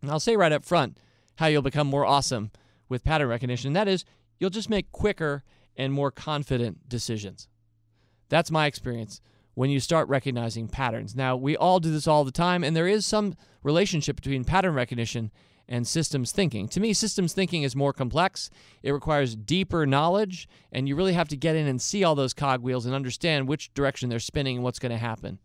And 0.00 0.11
I'll 0.11 0.21
say 0.21 0.38
right 0.38 0.52
up 0.52 0.64
front 0.64 0.97
how 1.37 1.49
you'll 1.49 1.61
become 1.61 1.87
more 1.87 2.06
awesome 2.06 2.50
with 2.88 3.04
pattern 3.04 3.28
recognition. 3.28 3.75
That 3.75 3.88
is, 3.88 4.06
you'll 4.38 4.49
just 4.49 4.71
make 4.71 4.90
quicker 4.90 5.45
and 5.76 5.92
more 5.92 6.11
confident 6.11 6.88
decisions. 6.88 7.47
That's 8.30 8.50
my 8.50 8.64
experience 8.64 9.21
when 9.56 9.70
you 9.70 9.80
start 9.80 10.06
recognizing 10.08 10.68
patterns. 10.68 11.16
Now, 11.16 11.34
we 11.34 11.56
all 11.56 11.80
do 11.80 11.90
this 11.90 12.06
all 12.06 12.25
the 12.25 12.30
time, 12.30 12.62
and 12.62 12.76
there 12.76 12.86
is 12.86 13.06
some 13.06 13.34
relationship 13.62 14.16
between 14.16 14.44
pattern 14.44 14.75
recognition 14.75 15.32
and 15.66 15.88
systems 15.88 16.30
thinking. 16.30 16.68
To 16.68 16.78
me, 16.78 16.92
systems 16.92 17.32
thinking 17.32 17.62
is 17.62 17.75
more 17.75 17.94
complex. 17.94 18.50
It 18.82 18.92
requires 18.92 19.34
deeper 19.34 19.86
knowledge, 19.86 20.46
and 20.70 20.86
you 20.86 20.94
really 20.94 21.14
have 21.14 21.28
to 21.28 21.38
get 21.38 21.56
in 21.56 21.66
and 21.66 21.80
see 21.80 22.04
all 22.04 22.14
those 22.14 22.34
cogwheels 22.34 22.84
and 22.84 22.94
understand 22.94 23.48
which 23.48 23.72
direction 23.72 24.10
they're 24.10 24.20
spinning 24.20 24.56
and 24.56 24.62
what's 24.62 24.78
going 24.78 24.92
to 24.92 24.98
happen. 24.98 25.38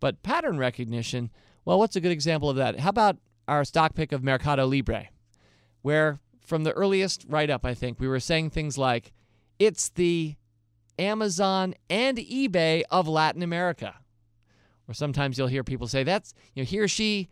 But 0.00 0.22
pattern 0.22 0.56
recognition, 0.56 1.30
well, 1.66 1.78
what's 1.78 1.94
a 1.94 2.00
good 2.00 2.10
example 2.10 2.48
of 2.48 2.56
that? 2.56 2.80
How 2.80 2.88
about 2.88 3.18
our 3.46 3.66
stock 3.66 3.94
pick 3.94 4.12
of 4.12 4.24
Mercado 4.24 4.66
Libre, 4.66 5.08
where 5.82 6.20
from 6.40 6.64
the 6.64 6.72
earliest 6.72 7.26
write 7.28 7.50
up, 7.50 7.66
I 7.66 7.74
think, 7.74 8.00
we 8.00 8.08
were 8.08 8.18
saying 8.18 8.48
things 8.48 8.78
like, 8.78 9.12
it's 9.58 9.90
the 9.90 10.36
Amazon 10.98 11.74
and 11.88 12.18
eBay 12.18 12.82
of 12.90 13.08
Latin 13.08 13.42
America. 13.42 13.94
Or 14.88 14.94
sometimes 14.94 15.36
you'll 15.36 15.48
hear 15.48 15.64
people 15.64 15.86
say, 15.86 16.02
that's, 16.02 16.34
you 16.54 16.62
know, 16.62 16.66
he 16.66 16.78
or 16.78 16.88
she, 16.88 17.28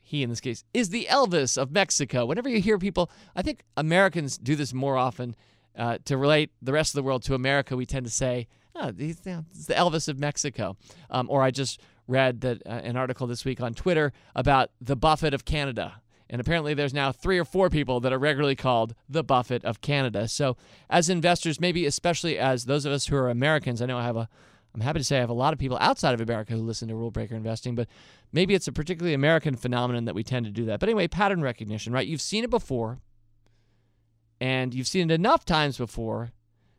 he 0.00 0.22
in 0.22 0.30
this 0.30 0.40
case, 0.40 0.62
is 0.72 0.90
the 0.90 1.06
Elvis 1.10 1.58
of 1.58 1.72
Mexico. 1.72 2.24
Whenever 2.24 2.48
you 2.48 2.60
hear 2.60 2.78
people, 2.78 3.10
I 3.34 3.42
think 3.42 3.64
Americans 3.76 4.38
do 4.38 4.54
this 4.54 4.72
more 4.72 4.96
often 4.96 5.34
uh, 5.76 5.98
to 6.04 6.16
relate 6.16 6.50
the 6.62 6.72
rest 6.72 6.92
of 6.94 6.98
the 6.98 7.02
world 7.02 7.22
to 7.24 7.34
America. 7.34 7.76
We 7.76 7.86
tend 7.86 8.06
to 8.06 8.12
say, 8.12 8.46
oh, 8.74 8.92
he's, 8.96 9.20
you 9.24 9.32
know, 9.32 9.44
the 9.66 9.74
Elvis 9.74 10.08
of 10.08 10.18
Mexico. 10.18 10.76
Um, 11.10 11.28
or 11.28 11.42
I 11.42 11.50
just 11.50 11.80
read 12.06 12.40
that 12.42 12.62
uh, 12.64 12.70
an 12.70 12.96
article 12.96 13.26
this 13.26 13.44
week 13.44 13.60
on 13.60 13.74
Twitter 13.74 14.12
about 14.34 14.70
the 14.80 14.94
Buffett 14.94 15.34
of 15.34 15.44
Canada. 15.44 16.00
And 16.28 16.40
apparently, 16.40 16.74
there's 16.74 16.94
now 16.94 17.12
three 17.12 17.38
or 17.38 17.44
four 17.44 17.70
people 17.70 18.00
that 18.00 18.12
are 18.12 18.18
regularly 18.18 18.56
called 18.56 18.94
the 19.08 19.22
Buffett 19.22 19.64
of 19.64 19.80
Canada. 19.80 20.26
So, 20.26 20.56
as 20.90 21.08
investors, 21.08 21.60
maybe 21.60 21.86
especially 21.86 22.36
as 22.38 22.64
those 22.64 22.84
of 22.84 22.92
us 22.92 23.06
who 23.06 23.16
are 23.16 23.30
Americans, 23.30 23.80
I 23.80 23.86
know 23.86 23.98
I 23.98 24.04
have 24.04 24.16
a, 24.16 24.28
I'm 24.74 24.80
happy 24.80 24.98
to 24.98 25.04
say 25.04 25.18
I 25.18 25.20
have 25.20 25.30
a 25.30 25.34
lot 25.34 25.52
of 25.52 25.58
people 25.58 25.78
outside 25.80 26.14
of 26.14 26.20
America 26.20 26.52
who 26.54 26.60
listen 26.60 26.88
to 26.88 26.96
Rule 26.96 27.12
Breaker 27.12 27.36
Investing, 27.36 27.76
but 27.76 27.86
maybe 28.32 28.54
it's 28.54 28.66
a 28.66 28.72
particularly 28.72 29.14
American 29.14 29.54
phenomenon 29.54 30.04
that 30.06 30.16
we 30.16 30.24
tend 30.24 30.46
to 30.46 30.52
do 30.52 30.64
that. 30.64 30.80
But 30.80 30.88
anyway, 30.88 31.06
pattern 31.06 31.42
recognition, 31.42 31.92
right? 31.92 32.06
You've 32.06 32.20
seen 32.20 32.42
it 32.42 32.50
before, 32.50 32.98
and 34.40 34.74
you've 34.74 34.88
seen 34.88 35.10
it 35.10 35.14
enough 35.14 35.44
times 35.44 35.78
before 35.78 36.32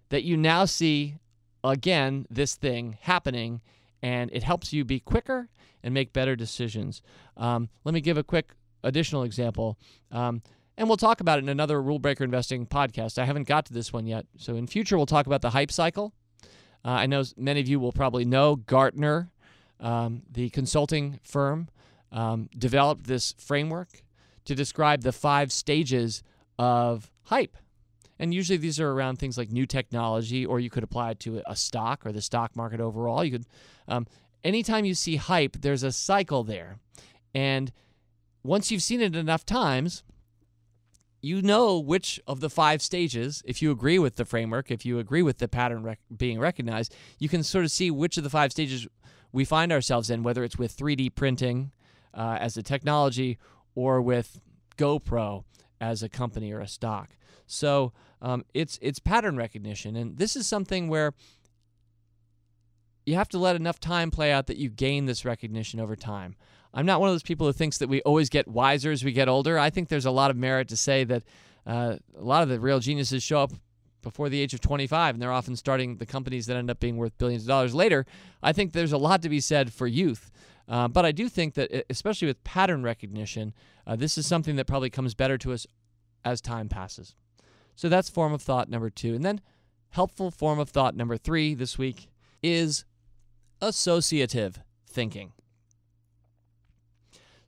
that 0.10 0.24
you 0.24 0.36
now 0.36 0.66
see 0.66 1.16
again 1.64 2.28
this 2.30 2.56
thing 2.56 2.98
happening, 3.02 3.62
and 4.02 4.30
it 4.34 4.44
helps 4.44 4.74
you 4.74 4.84
be 4.84 5.00
quicker 5.00 5.50
and 5.84 5.94
make 5.94 6.12
better 6.12 6.36
decisions. 6.36 7.02
Um, 7.38 7.70
let 7.84 7.94
me 7.94 8.02
give 8.02 8.18
a 8.18 8.24
quick 8.24 8.54
additional 8.84 9.24
example. 9.24 9.78
Um, 10.12 10.42
and 10.78 10.88
we'll 10.88 10.98
talk 10.98 11.22
about 11.22 11.40
it 11.40 11.44
in 11.44 11.50
another 11.50 11.82
Rule 11.82 11.98
Breaker 11.98 12.24
Investing 12.24 12.68
podcast. 12.68 13.18
I 13.18 13.26
haven't 13.26 13.48
got 13.48 13.66
to 13.66 13.74
this 13.74 13.92
one 13.92 14.06
yet. 14.06 14.28
So 14.38 14.56
in 14.56 14.68
future, 14.68 14.96
we'll 14.96 15.08
talk 15.08 15.26
about 15.26 15.42
the 15.42 15.50
hype 15.50 15.72
cycle. 15.72 16.14
Uh, 16.86 16.90
I 16.90 17.06
know 17.08 17.24
many 17.36 17.60
of 17.60 17.68
you 17.68 17.80
will 17.80 17.92
probably 17.92 18.26
know 18.26 18.56
Gartner, 18.56 19.32
um, 19.80 20.22
the 20.32 20.50
consulting 20.52 21.20
firm, 21.24 21.70
um, 22.12 22.50
developed 22.58 23.08
this 23.08 23.34
framework 23.40 24.04
to 24.46 24.56
describe 24.56 25.02
the 25.02 25.12
five 25.12 25.52
stages 25.52 26.24
of 26.60 27.12
hype. 27.24 27.58
And 28.20 28.34
usually 28.34 28.58
these 28.58 28.80
are 28.80 28.92
around 28.92 29.18
things 29.18 29.38
like 29.38 29.52
new 29.52 29.66
technology, 29.66 30.46
or 30.46 30.60
you 30.60 30.70
could 30.70 30.84
apply 30.84 31.12
it 31.12 31.20
to 31.22 31.42
a 31.46 31.56
stock 31.56 32.06
or 32.06 32.12
the 32.12 32.22
stock 32.22 32.56
market 32.56 32.80
overall. 32.80 33.24
You 33.24 33.32
could, 33.32 33.46
um, 33.88 34.08
anytime 34.44 34.86
you 34.86 34.94
see 34.94 35.18
hype, 35.18 35.58
there's 35.62 35.84
a 35.84 35.92
cycle 35.92 36.44
there, 36.44 36.78
and 37.36 37.72
once 38.44 38.72
you've 38.72 38.84
seen 38.84 39.02
it 39.02 39.16
enough 39.16 39.46
times, 39.46 40.04
you 41.22 41.42
know 41.42 41.80
which 41.80 42.20
of 42.28 42.40
the 42.40 42.50
five 42.50 42.82
stages, 42.82 43.42
if 43.46 43.62
you 43.62 43.72
agree 43.72 44.00
with 44.00 44.16
the 44.16 44.26
framework, 44.26 44.72
if 44.72 44.86
you 44.86 45.00
agree 45.00 45.22
with 45.22 45.40
the 45.40 45.48
pattern 45.48 45.84
rec- 45.84 46.00
being 46.16 46.40
recognized, 46.40 46.96
you 47.20 47.28
can 47.28 47.44
sort 47.44 47.66
of 47.66 47.72
see 47.72 47.92
which 47.92 48.18
of 48.18 48.24
the 48.24 48.30
five 48.30 48.52
stages 48.52 48.88
we 49.32 49.44
find 49.44 49.72
ourselves 49.72 50.10
in, 50.10 50.24
whether 50.24 50.44
it's 50.44 50.58
with 50.58 50.76
3D 50.76 51.16
printing 51.16 51.72
uh, 52.14 52.38
as 52.40 52.56
a 52.58 52.64
technology 52.64 53.38
or 53.76 54.02
with 54.02 54.40
GoPro 54.78 55.44
as 55.82 56.04
a 56.04 56.10
company 56.10 56.52
or 56.52 56.60
a 56.60 56.68
stock. 56.68 57.10
So 57.46 57.94
um, 58.22 58.46
it's 58.54 58.78
it's 58.82 59.00
pattern 59.00 59.38
recognition, 59.38 59.96
and 59.96 60.18
this 60.18 60.36
is 60.36 60.48
something 60.48 60.88
where 60.88 61.14
you 63.06 63.16
have 63.16 63.30
to 63.30 63.38
let 63.38 63.56
enough 63.56 63.80
time 63.80 64.12
play 64.12 64.32
out 64.32 64.48
that 64.48 64.58
you 64.58 64.70
gain 64.70 65.06
this 65.06 65.24
recognition 65.24 65.80
over 65.80 65.96
time. 65.96 66.36
I'm 66.78 66.86
not 66.86 67.00
one 67.00 67.10
of 67.10 67.16
those 67.16 67.24
people 67.24 67.48
who 67.48 67.54
thinks 67.54 67.80
that 67.80 67.90
we 67.90 68.04
always 68.04 68.30
get 68.30 68.48
wiser 68.48 68.92
as 68.92 69.04
we 69.04 69.12
get 69.12 69.28
older. 69.28 69.58
I 69.58 69.72
think 69.72 69.90
there's 69.90 70.06
a 70.06 70.12
lot 70.12 70.30
of 70.30 70.38
merit 70.38 70.68
to 70.68 70.78
say 70.78 71.04
that 71.06 71.24
uh, 71.66 71.96
a 72.16 72.24
lot 72.24 72.44
of 72.44 72.50
the 72.50 72.60
real 72.60 72.80
geniuses 72.80 73.24
show 73.24 73.42
up 73.42 73.52
before 74.04 74.30
the 74.30 74.40
age 74.40 74.54
of 74.54 74.62
25, 74.62 75.16
and 75.16 75.22
they're 75.22 75.32
often 75.32 75.56
starting 75.56 75.98
the 75.98 76.06
companies 76.06 76.46
that 76.46 76.56
end 76.56 76.70
up 76.70 76.80
being 76.80 76.98
worth 76.98 77.18
billions 77.18 77.42
of 77.42 77.48
dollars 77.48 77.74
later. 77.74 78.06
I 78.44 78.54
think 78.54 78.74
there's 78.74 78.92
a 78.92 78.98
lot 79.00 79.24
to 79.24 79.30
be 79.30 79.40
said 79.40 79.74
for 79.74 79.88
youth. 79.88 80.30
Uh, 80.70 80.88
but 80.88 81.04
I 81.04 81.12
do 81.12 81.30
think 81.30 81.56
that, 81.56 81.84
especially 81.90 82.28
with 82.28 82.44
pattern 82.44 82.84
recognition, 82.84 83.56
uh, 83.88 83.96
this 83.96 84.16
is 84.16 84.28
something 84.28 84.56
that 84.58 84.68
probably 84.68 84.92
comes 84.92 85.16
better 85.16 85.40
to 85.40 85.54
us 85.54 85.66
as 86.24 86.42
time 86.42 86.70
passes. 86.70 87.16
So 87.76 87.90
that's 87.90 88.08
form 88.08 88.34
of 88.34 88.44
thought 88.44 88.70
number 88.70 88.92
two. 88.92 89.16
And 89.16 89.26
then 89.26 89.42
helpful 89.90 90.30
form 90.30 90.60
of 90.60 90.70
thought 90.70 90.96
number 90.96 91.18
three 91.18 91.56
this 91.56 91.80
week 91.80 92.08
is 92.44 92.86
associative 93.64 94.60
thinking. 94.88 95.34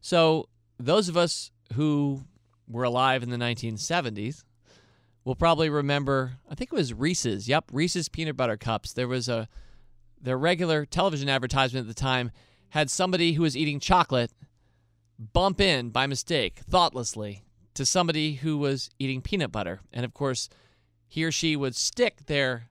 So, 0.01 0.47
those 0.77 1.09
of 1.09 1.17
us 1.17 1.51
who 1.73 2.21
were 2.67 2.83
alive 2.83 3.23
in 3.23 3.29
the 3.29 3.37
1970s 3.37 4.43
will 5.25 5.35
probably 5.35 5.69
remember, 5.69 6.33
I 6.49 6.55
think 6.55 6.71
it 6.71 6.75
was 6.75 6.93
Reese's. 6.93 7.47
Yep, 7.47 7.65
Reese's 7.73 8.09
peanut 8.09 8.37
butter 8.37 8.57
cups. 8.57 8.93
There 8.93 9.07
was 9.07 9.27
a 9.27 9.47
their 10.21 10.37
regular 10.37 10.85
television 10.85 11.29
advertisement 11.29 11.87
at 11.87 11.95
the 11.95 11.99
time 11.99 12.31
had 12.69 12.89
somebody 12.89 13.33
who 13.33 13.43
was 13.43 13.55
eating 13.55 13.79
chocolate 13.79 14.31
bump 15.17 15.59
in 15.59 15.89
by 15.89 16.07
mistake, 16.07 16.59
thoughtlessly, 16.59 17.43
to 17.73 17.85
somebody 17.85 18.35
who 18.35 18.57
was 18.57 18.89
eating 18.99 19.21
peanut 19.21 19.51
butter. 19.51 19.79
And 19.93 20.05
of 20.05 20.13
course, 20.13 20.49
he 21.07 21.23
or 21.23 21.31
she 21.31 21.55
would 21.55 21.75
stick 21.75 22.25
their 22.25 22.69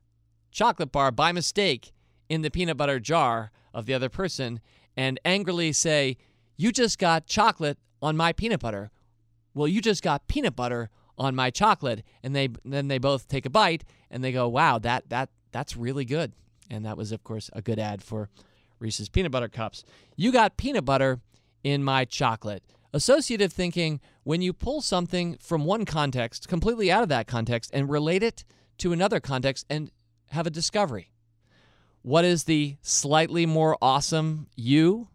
chocolate 0.50 0.92
bar 0.92 1.10
by 1.10 1.32
mistake 1.32 1.92
in 2.28 2.42
the 2.42 2.50
peanut 2.50 2.76
butter 2.76 3.00
jar 3.00 3.50
of 3.72 3.86
the 3.86 3.94
other 3.94 4.08
person 4.08 4.60
and 4.96 5.20
angrily 5.24 5.72
say, 5.72 6.16
you 6.58 6.72
just 6.72 6.98
got 6.98 7.26
chocolate 7.26 7.78
on 8.02 8.16
my 8.16 8.34
peanut 8.34 8.60
butter. 8.60 8.90
Well, 9.54 9.68
you 9.68 9.80
just 9.80 10.02
got 10.02 10.28
peanut 10.28 10.54
butter 10.54 10.90
on 11.16 11.34
my 11.34 11.50
chocolate. 11.50 12.02
And 12.22 12.36
they 12.36 12.48
then 12.64 12.88
they 12.88 12.98
both 12.98 13.28
take 13.28 13.46
a 13.46 13.50
bite 13.50 13.84
and 14.10 14.22
they 14.22 14.32
go, 14.32 14.46
"Wow, 14.48 14.78
that 14.80 15.08
that 15.08 15.30
that's 15.52 15.76
really 15.76 16.04
good." 16.04 16.32
And 16.68 16.84
that 16.84 16.96
was 16.96 17.12
of 17.12 17.24
course 17.24 17.48
a 17.54 17.62
good 17.62 17.78
ad 17.78 18.02
for 18.02 18.28
Reese's 18.78 19.08
peanut 19.08 19.32
butter 19.32 19.48
cups. 19.48 19.84
You 20.16 20.32
got 20.32 20.56
peanut 20.56 20.84
butter 20.84 21.20
in 21.64 21.82
my 21.82 22.04
chocolate. 22.04 22.62
Associative 22.92 23.52
thinking, 23.52 24.00
when 24.24 24.40
you 24.40 24.52
pull 24.52 24.80
something 24.80 25.36
from 25.40 25.64
one 25.64 25.84
context 25.84 26.48
completely 26.48 26.90
out 26.90 27.02
of 27.02 27.08
that 27.08 27.26
context 27.26 27.70
and 27.74 27.88
relate 27.88 28.22
it 28.22 28.44
to 28.78 28.92
another 28.92 29.20
context 29.20 29.66
and 29.68 29.90
have 30.30 30.46
a 30.46 30.50
discovery. 30.50 31.12
What 32.02 32.24
is 32.24 32.44
the 32.44 32.76
slightly 32.80 33.44
more 33.44 33.76
awesome 33.82 34.46
you 34.56 35.08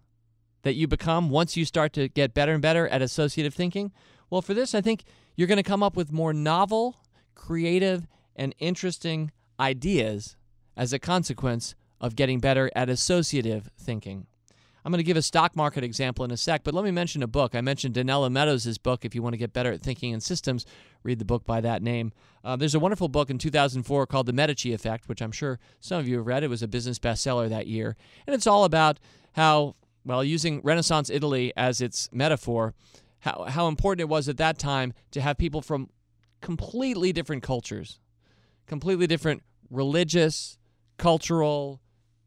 that 0.63 0.73
you 0.73 0.87
become 0.87 1.29
once 1.29 1.55
you 1.55 1.65
start 1.65 1.93
to 1.93 2.09
get 2.09 2.33
better 2.33 2.53
and 2.53 2.61
better 2.61 2.87
at 2.87 3.01
associative 3.01 3.53
thinking? 3.53 3.91
Well, 4.29 4.41
for 4.41 4.53
this, 4.53 4.73
I 4.73 4.81
think 4.81 5.03
you're 5.35 5.47
going 5.47 5.57
to 5.57 5.63
come 5.63 5.83
up 5.83 5.95
with 5.95 6.11
more 6.11 6.33
novel, 6.33 6.97
creative, 7.35 8.07
and 8.35 8.55
interesting 8.59 9.31
ideas 9.59 10.35
as 10.75 10.91
a 10.91 10.99
consequence 10.99 11.75
of 12.01 12.15
getting 12.15 12.39
better 12.39 12.69
at 12.75 12.89
associative 12.89 13.69
thinking. 13.77 14.25
I'm 14.85 14.91
going 14.91 14.99
to 14.99 15.03
give 15.03 15.15
a 15.15 15.21
stock 15.21 15.55
market 15.55 15.83
example 15.83 16.25
in 16.25 16.31
a 16.31 16.37
sec, 16.37 16.63
but 16.63 16.73
let 16.73 16.83
me 16.83 16.91
mention 16.91 17.23
a 17.23 17.27
book. 17.27 17.55
I 17.55 17.61
mentioned 17.61 17.95
Donella 17.95 18.29
Meadows' 18.29 18.77
book. 18.77 19.05
If 19.05 19.15
you 19.15 19.21
want 19.21 19.33
to 19.33 19.37
get 19.37 19.53
better 19.53 19.71
at 19.71 19.81
thinking 19.81 20.11
in 20.11 20.19
systems, 20.19 20.65
read 21.03 21.19
the 21.19 21.25
book 21.25 21.45
by 21.45 21.61
that 21.61 21.81
name. 21.81 22.11
Uh, 22.43 22.57
there's 22.57 22.75
a 22.75 22.79
wonderful 22.79 23.07
book 23.07 23.29
in 23.29 23.37
2004 23.37 24.05
called 24.07 24.25
The 24.25 24.33
Medici 24.33 24.73
Effect, 24.73 25.07
which 25.07 25.21
I'm 25.21 25.31
sure 25.31 25.57
some 25.79 25.99
of 25.99 26.07
you 26.07 26.17
have 26.17 26.27
read. 26.27 26.43
It 26.43 26.49
was 26.49 26.61
a 26.61 26.67
business 26.67 26.99
bestseller 26.99 27.47
that 27.47 27.67
year. 27.67 27.95
And 28.27 28.33
it's 28.33 28.47
all 28.47 28.65
about 28.65 28.99
how 29.33 29.75
well, 30.05 30.23
using 30.23 30.61
Renaissance 30.63 31.09
Italy 31.09 31.53
as 31.55 31.81
its 31.81 32.09
metaphor, 32.11 32.73
how, 33.19 33.45
how 33.47 33.67
important 33.67 34.01
it 34.01 34.09
was 34.09 34.27
at 34.27 34.37
that 34.37 34.57
time 34.57 34.93
to 35.11 35.21
have 35.21 35.37
people 35.37 35.61
from 35.61 35.89
completely 36.41 37.13
different 37.13 37.43
cultures, 37.43 37.99
completely 38.67 39.07
different 39.07 39.43
religious, 39.69 40.57
cultural, 40.97 41.81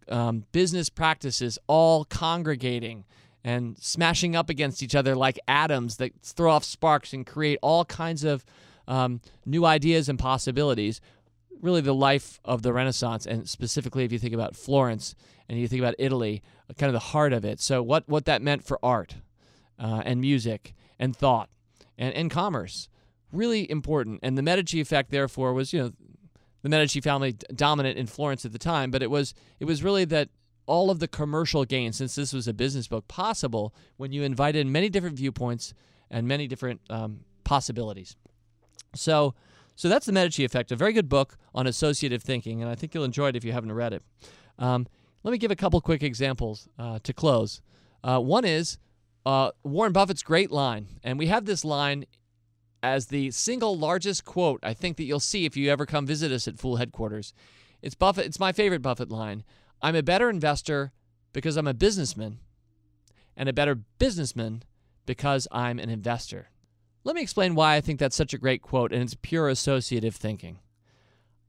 um, 0.09 0.45
business 0.53 0.89
practices 0.89 1.59
all 1.67 2.05
congregating 2.05 3.05
and 3.45 3.79
smashing 3.79 4.35
up 4.35 4.51
against 4.51 4.83
each 4.83 4.95
other 4.95 5.15
like 5.15 5.39
atoms 5.47 5.99
that 5.99 6.13
throw 6.23 6.51
off 6.51 6.65
sparks 6.65 7.13
and 7.13 7.27
create 7.27 7.59
all 7.63 7.85
kinds 7.85 8.25
of 8.25 8.45
um, 8.89 9.21
new 9.45 9.65
ideas 9.65 10.09
and 10.09 10.19
possibilities. 10.19 11.01
Really, 11.61 11.81
the 11.81 11.95
life 11.95 12.41
of 12.45 12.63
the 12.63 12.73
Renaissance, 12.73 13.27
and 13.27 13.49
specifically 13.49 14.05
if 14.05 14.13
you 14.13 14.19
think 14.19 14.35
about 14.35 14.55
Florence 14.55 15.15
and 15.49 15.59
you 15.59 15.69
think 15.69 15.81
about 15.81 15.95
Italy, 15.99 16.43
kind 16.77 16.89
of 16.89 16.93
the 16.93 16.99
heart 16.99 17.33
of 17.33 17.45
it. 17.45 17.61
So, 17.61 17.83
what, 17.83 18.09
what 18.09 18.25
that 18.27 18.43
meant 18.43 18.65
for 18.65 18.79
art 18.83 19.17
uh, 19.79 20.03
and 20.05 20.21
music 20.21 20.75
and 20.99 21.17
thought 21.17 21.49
and, 21.99 22.15
and 22.15 22.31
commerce. 22.31 22.89
Really 23.33 23.71
important. 23.71 24.21
And 24.23 24.37
the 24.37 24.43
Medici 24.43 24.81
effect, 24.81 25.11
therefore, 25.11 25.53
was, 25.53 25.73
you 25.73 25.81
know, 25.81 25.93
the 26.63 26.69
Medici 26.69 27.01
family 27.01 27.33
dominant 27.55 27.99
in 27.99 28.07
Florence 28.07 28.45
at 28.45 28.53
the 28.53 28.59
time, 28.59 28.91
but 28.91 29.03
it 29.03 29.11
was 29.11 29.35
it 29.61 29.67
was 29.67 29.85
really 29.85 30.05
that 30.07 30.31
all 30.67 30.91
of 30.91 30.99
the 30.99 31.07
commercial 31.07 31.65
gain, 31.65 31.93
since 31.93 32.17
this 32.17 32.33
was 32.33 32.49
a 32.49 32.53
business 32.53 32.89
book, 32.89 33.07
possible 33.07 33.73
when 33.97 34.11
you 34.11 34.23
invited 34.25 34.67
many 34.67 34.89
different 34.89 35.17
viewpoints 35.17 35.75
and 36.11 36.27
many 36.27 36.49
different 36.49 36.81
um, 36.91 37.21
possibilities. 37.45 38.17
So, 38.95 39.35
so 39.77 39.89
that's 39.89 40.07
the 40.07 40.13
Medici 40.13 40.45
effect. 40.45 40.73
A 40.73 40.77
very 40.77 40.95
good 40.95 41.09
book 41.09 41.37
on 41.55 41.67
associative 41.67 42.23
thinking, 42.23 42.63
and 42.63 42.71
I 42.71 42.75
think 42.75 42.95
you'll 42.95 43.05
enjoy 43.05 43.29
it 43.29 43.37
if 43.37 43.45
you 43.45 43.53
haven't 43.53 43.73
read 43.73 43.93
it. 43.93 44.03
Um, 44.59 44.87
let 45.23 45.33
me 45.33 45.39
give 45.39 45.51
a 45.51 45.57
couple 45.57 45.81
quick 45.81 46.03
examples 46.03 46.69
uh, 46.79 46.99
to 47.03 47.13
close. 47.13 47.61
Uh, 48.03 48.19
one 48.21 48.45
is 48.45 48.79
uh, 49.27 49.51
Warren 49.63 49.93
Buffett's 49.93 50.23
great 50.23 50.51
line, 50.51 50.87
and 51.05 51.19
we 51.19 51.27
have 51.27 51.45
this 51.45 51.65
line 51.65 52.07
as 52.83 53.07
the 53.07 53.31
single 53.33 53.77
largest 53.77 54.25
quote 54.25 54.61
I 54.63 54.73
think 54.73 54.97
that 54.97 55.05
you'll 55.05 55.21
see 55.21 55.45
if 55.45 55.57
you 55.57 55.71
ever 55.71 55.85
come 55.85 56.07
visit 56.07 56.33
us 56.33 56.49
at 56.49 56.59
Fool 56.59 56.77
headquarters. 56.77 57.35
It's 57.83 57.95
Buffett. 57.95 58.27
It's 58.27 58.41
my 58.41 58.53
favorite 58.53 58.83
Buffett 58.83 59.11
line. 59.11 59.45
I'm 59.83 59.97
a 59.97 60.03
better 60.03 60.31
investor 60.31 60.93
because 61.33 61.57
I'm 61.57 61.67
a 61.67 61.75
businessman, 61.75 62.39
and 63.37 63.49
a 63.49 63.53
better 63.53 63.75
businessman 63.75 64.63
because 65.05 65.47
I'm 65.53 65.79
an 65.79 65.91
investor. 65.91 66.49
Let 67.07 67.15
me 67.15 67.23
explain 67.23 67.55
why 67.55 67.77
I 67.77 67.81
think 67.81 68.01
that's 68.01 68.17
such 68.17 68.35
a 68.35 68.39
great 68.39 68.63
quote, 68.63 68.93
and 68.93 69.01
it's 69.01 69.15
pure 69.15 69.49
associative 69.49 70.17
thinking. 70.17 70.59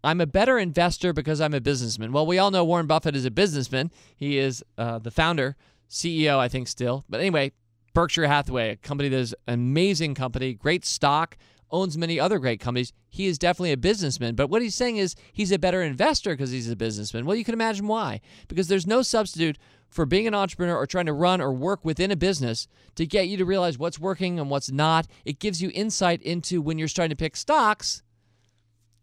I'm 0.03 0.21
a 0.21 0.27
better 0.27 0.59
investor 0.59 1.13
because 1.13 1.41
I'm 1.41 1.55
a 1.55 1.59
businessman. 1.59 2.11
Well, 2.11 2.27
we 2.27 2.37
all 2.37 2.51
know 2.51 2.63
Warren 2.63 2.85
Buffett 2.85 3.15
is 3.15 3.25
a 3.25 3.31
businessman. 3.31 3.89
He 4.15 4.37
is 4.37 4.63
uh, 4.77 4.99
the 4.99 5.09
founder, 5.09 5.55
CEO, 5.89 6.37
I 6.37 6.47
think, 6.47 6.67
still. 6.67 7.05
But 7.09 7.21
anyway, 7.21 7.53
Berkshire 7.95 8.27
Hathaway, 8.27 8.69
a 8.69 8.75
company 8.75 9.09
that 9.09 9.17
is 9.17 9.33
an 9.47 9.55
amazing 9.55 10.13
company, 10.13 10.53
great 10.53 10.85
stock, 10.85 11.35
owns 11.71 11.97
many 11.97 12.19
other 12.19 12.39
great 12.39 12.59
companies. 12.59 12.93
He 13.09 13.27
is 13.27 13.37
definitely 13.37 13.71
a 13.71 13.77
businessman. 13.77 14.35
But 14.35 14.49
what 14.49 14.61
he's 14.61 14.75
saying 14.75 14.97
is 14.97 15.15
he's 15.33 15.51
a 15.51 15.59
better 15.59 15.81
investor 15.81 16.31
because 16.31 16.51
he's 16.51 16.69
a 16.69 16.75
businessman. 16.75 17.25
Well, 17.25 17.35
you 17.35 17.43
can 17.43 17.53
imagine 17.53 17.87
why. 17.87 18.21
Because 18.47 18.67
there's 18.67 18.87
no 18.87 19.01
substitute 19.01 19.57
for 19.89 20.05
being 20.05 20.27
an 20.27 20.35
entrepreneur 20.35 20.75
or 20.75 20.85
trying 20.85 21.05
to 21.05 21.13
run 21.13 21.41
or 21.41 21.53
work 21.53 21.83
within 21.85 22.11
a 22.11 22.15
business 22.15 22.67
to 22.95 23.05
get 23.05 23.27
you 23.27 23.37
to 23.37 23.45
realize 23.45 23.77
what's 23.77 23.99
working 23.99 24.39
and 24.39 24.49
what's 24.49 24.71
not. 24.71 25.07
It 25.25 25.39
gives 25.39 25.61
you 25.61 25.71
insight 25.73 26.21
into 26.21 26.61
when 26.61 26.77
you're 26.77 26.87
starting 26.87 27.15
to 27.15 27.21
pick 27.21 27.35
stocks. 27.35 28.03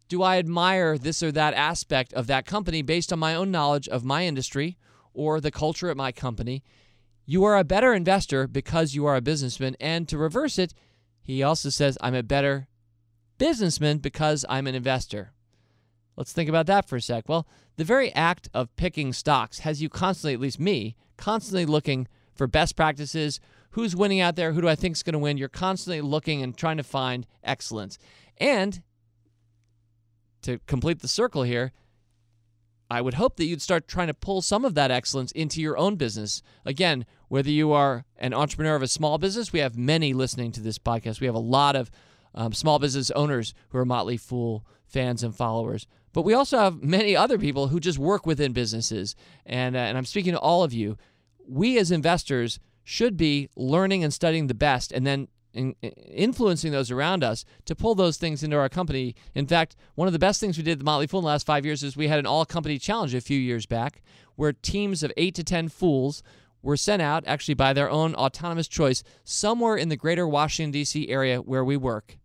Do 0.09 0.23
I 0.23 0.39
admire 0.39 0.99
this 0.99 1.23
or 1.23 1.33
that 1.33 1.55
aspect 1.55 2.13
of 2.13 2.27
that 2.27 2.47
company 2.47 2.83
based 2.83 3.13
on 3.13 3.19
my 3.19 3.35
own 3.35 3.51
knowledge 3.51 3.89
of 3.89 4.05
my 4.05 4.27
industry 4.27 4.77
or 5.15 5.41
the 5.41 5.51
culture 5.51 5.91
at 5.91 5.97
my 5.97 6.13
company? 6.13 6.63
You 7.27 7.45
are 7.45 7.57
a 7.57 7.65
better 7.65 7.95
investor 7.95 8.47
because 8.47 8.95
you 8.95 9.07
are 9.07 9.17
a 9.17 9.23
businessman. 9.23 9.77
And 9.81 10.07
to 10.09 10.19
reverse 10.19 10.59
it, 10.59 10.75
he 11.25 11.43
also 11.43 11.71
says, 11.71 11.99
I'm 12.01 12.15
a 12.15 12.23
better 12.23 12.69
businessman 13.39 13.99
because 13.99 14.45
I'm 14.49 14.67
an 14.67 14.75
investor. 14.75 15.33
Let's 16.17 16.33
think 16.33 16.49
about 16.49 16.67
that 16.67 16.89
for 16.89 16.97
a 16.97 17.01
sec. 17.01 17.29
Well, 17.29 17.49
the 17.77 17.85
very 17.85 18.15
act 18.15 18.49
of 18.55 18.75
picking 18.77 19.13
stocks 19.13 19.61
has 19.61 19.83
you 19.83 19.89
constantly, 19.89 20.35
at 20.35 20.41
least 20.41 20.61
me, 20.61 20.97
constantly 21.17 21.67
looking 21.67 22.07
for 22.35 22.47
best 22.47 22.77
practices. 22.77 23.41
Who's 23.71 23.97
winning 23.97 24.21
out 24.21 24.37
there? 24.37 24.53
Who 24.53 24.61
do 24.61 24.69
I 24.69 24.77
think 24.77 24.95
is 24.95 25.03
going 25.03 25.15
to 25.15 25.19
win? 25.19 25.39
You're 25.39 25.49
constantly 25.49 26.01
looking 26.01 26.43
and 26.43 26.57
trying 26.57 26.77
to 26.77 26.85
find 26.85 27.27
excellence. 27.43 27.99
And 28.39 28.83
to 30.43 30.61
complete 30.67 31.01
the 31.01 31.09
circle 31.09 31.43
here, 31.43 31.73
I 32.95 33.01
would 33.01 33.15
hope 33.15 33.39
that 33.39 33.47
you'd 33.47 33.61
start 33.61 33.89
trying 33.89 34.07
to 34.07 34.15
pull 34.15 34.41
some 34.41 34.65
of 34.65 34.77
that 34.77 34.93
excellence 34.93 35.33
into 35.33 35.61
your 35.61 35.77
own 35.77 35.97
business. 35.97 36.43
Again, 36.65 37.05
whether 37.27 37.51
you 37.51 37.73
are 37.73 38.05
an 38.19 38.33
entrepreneur 38.33 38.77
of 38.77 38.83
a 38.83 38.87
small 38.87 39.19
business, 39.19 39.53
we 39.53 39.59
have 39.59 39.77
many 39.77 40.13
listening 40.13 40.53
to 40.53 40.61
this 40.61 40.79
podcast. 40.79 41.21
We 41.21 41.27
have 41.27 41.35
a 41.35 41.41
lot 41.41 41.75
of 41.75 41.91
um, 42.37 42.53
small 42.53 42.79
business 42.79 43.11
owners 43.11 43.53
who 43.71 43.79
are 43.79 43.85
Motley 43.85 44.17
Fool 44.17 44.65
fans 44.87 45.25
and 45.25 45.35
followers. 45.35 45.89
But 46.13 46.23
we 46.23 46.35
also 46.35 46.57
have 46.57 46.85
many 46.85 47.17
other 47.17 47.37
people 47.37 47.67
who 47.67 47.81
just 47.81 47.99
work 47.99 48.27
within 48.27 48.53
businesses. 48.53 49.17
And, 49.45 49.75
uh, 49.75 49.81
and 49.81 49.99
I'm 49.99 50.05
speaking 50.05 50.35
to 50.35 50.39
all 50.39 50.63
of 50.63 50.73
you. 50.73 50.97
We 51.49 51.79
as 51.79 51.91
investors 51.91 52.61
should 52.85 53.17
be 53.17 53.49
learning 53.57 54.05
and 54.05 54.15
studying 54.15 54.47
the 54.47 54.55
best 54.55 54.93
and 54.93 55.05
then 55.05 55.27
in, 55.55 55.75
influencing 55.83 56.73
those 56.73 56.91
around 56.91 57.25
us 57.25 57.45
to 57.65 57.75
pull 57.75 57.95
those 57.95 58.17
things 58.17 58.43
into 58.43 58.57
our 58.57 58.69
company. 58.69 59.15
In 59.35 59.47
fact, 59.47 59.77
one 59.95 60.07
of 60.07 60.13
the 60.13 60.19
best 60.19 60.41
things 60.41 60.57
we 60.57 60.65
did 60.65 60.73
at 60.73 60.79
the 60.79 60.85
Motley 60.85 61.07
Fool 61.07 61.21
in 61.21 61.25
the 61.25 61.29
last 61.29 61.47
five 61.47 61.65
years 61.65 61.83
is 61.83 61.97
we 61.97 62.09
had 62.09 62.19
an 62.19 62.27
all 62.27 62.45
company 62.45 62.79
challenge 62.79 63.15
a 63.15 63.21
few 63.21 63.39
years 63.39 63.67
back 63.67 64.03
where 64.37 64.53
teams 64.53 65.03
of 65.03 65.13
eight 65.17 65.35
to 65.37 65.45
10 65.45 65.69
fools 65.69 66.23
were 66.63 66.77
sent 66.77 67.03
out, 67.03 67.25
actually 67.27 67.55
by 67.55 67.73
their 67.73 67.91
own 67.91 68.15
autonomous 68.15 68.69
choice, 68.69 69.03
somewhere 69.23 69.77
in 69.77 69.91
the 69.91 69.97
greater 69.97 70.27
Washington, 70.27 70.71
D.C. 70.71 71.09
area 71.09 71.41
where 71.41 71.65
we 71.65 71.77
work, 71.77 72.19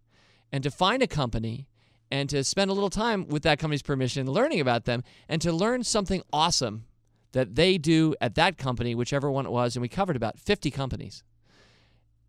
and 0.51 0.63
to 0.63 0.71
find 0.71 1.03
a 1.03 1.07
company 1.07 1.67
and 2.11 2.29
to 2.29 2.43
spend 2.43 2.71
a 2.71 2.73
little 2.73 2.89
time 2.89 3.27
with 3.27 3.43
that 3.43 3.59
company's 3.59 3.81
permission, 3.81 4.25
learning 4.25 4.59
about 4.59 4.85
them, 4.85 5.03
and 5.27 5.41
to 5.41 5.51
learn 5.51 5.83
something 5.83 6.23
awesome 6.33 6.85
that 7.33 7.55
they 7.55 7.77
do 7.77 8.15
at 8.19 8.33
that 8.35 8.57
company, 8.57 8.95
whichever 8.95 9.29
one 9.29 9.45
it 9.45 9.51
was. 9.51 9.75
And 9.75 9.81
we 9.81 9.89
covered 9.89 10.15
about 10.15 10.39
50 10.39 10.71
companies 10.71 11.23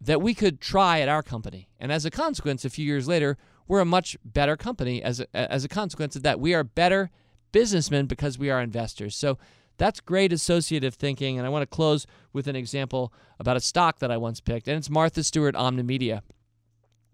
that 0.01 0.23
we 0.23 0.35
could 0.35 0.61
try 0.61 1.01
at 1.01 1.09
our 1.09 1.23
company. 1.23 1.69
And 1.79 1.93
as 1.93 2.05
a 2.05 2.11
consequence, 2.11 2.65
a 2.65 2.71
few 2.71 2.87
years 2.87 3.07
later, 3.07 3.37
we're 3.69 3.81
a 3.81 3.85
much 3.85 4.17
better 4.25 4.57
company 4.57 5.03
as 5.03 5.21
a, 5.21 5.37
as 5.37 5.65
a 5.65 5.69
consequence 5.69 6.17
of 6.17 6.23
that. 6.23 6.41
We 6.41 6.55
are 6.55 6.65
better 6.65 7.11
businessmen 7.53 8.07
because 8.07 8.39
we 8.39 8.51
are 8.51 8.61
investors. 8.61 9.15
So 9.17 9.39
that's 9.77 10.01
great 10.01 10.33
associative 10.33 10.95
thinking. 10.95 11.39
And 11.39 11.47
I 11.47 11.51
want 11.51 11.63
to 11.63 11.67
close 11.67 12.07
with 12.33 12.47
an 12.47 12.57
example 12.57 13.13
about 13.39 13.57
a 13.57 13.61
stock 13.61 13.99
that 14.01 14.11
I 14.11 14.17
once 14.17 14.41
picked, 14.41 14.69
and 14.69 14.77
it's 14.77 14.91
Martha 14.91 15.23
Stewart 15.23 15.55
Omnimedia. 15.55 16.23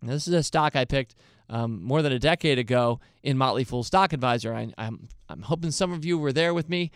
Now, 0.03 0.13
this 0.13 0.29
is 0.29 0.35
a 0.35 0.43
stock 0.43 0.77
I 0.77 0.85
picked 0.85 1.15
um, 1.49 1.83
more 1.83 2.03
than 2.03 2.13
a 2.13 2.19
decade 2.19 2.59
ago 2.59 3.01
in 3.23 3.39
Motley 3.39 3.65
Fool 3.65 3.83
Stock 3.83 4.13
Advisor. 4.13 4.55
I, 4.55 4.73
I'm, 4.79 5.09
I'm 5.29 5.43
hoping 5.43 5.71
some 5.71 5.93
of 5.93 6.05
you 6.05 6.19
were 6.19 6.33
there 6.33 6.53
with 6.53 6.69
me, 6.69 6.91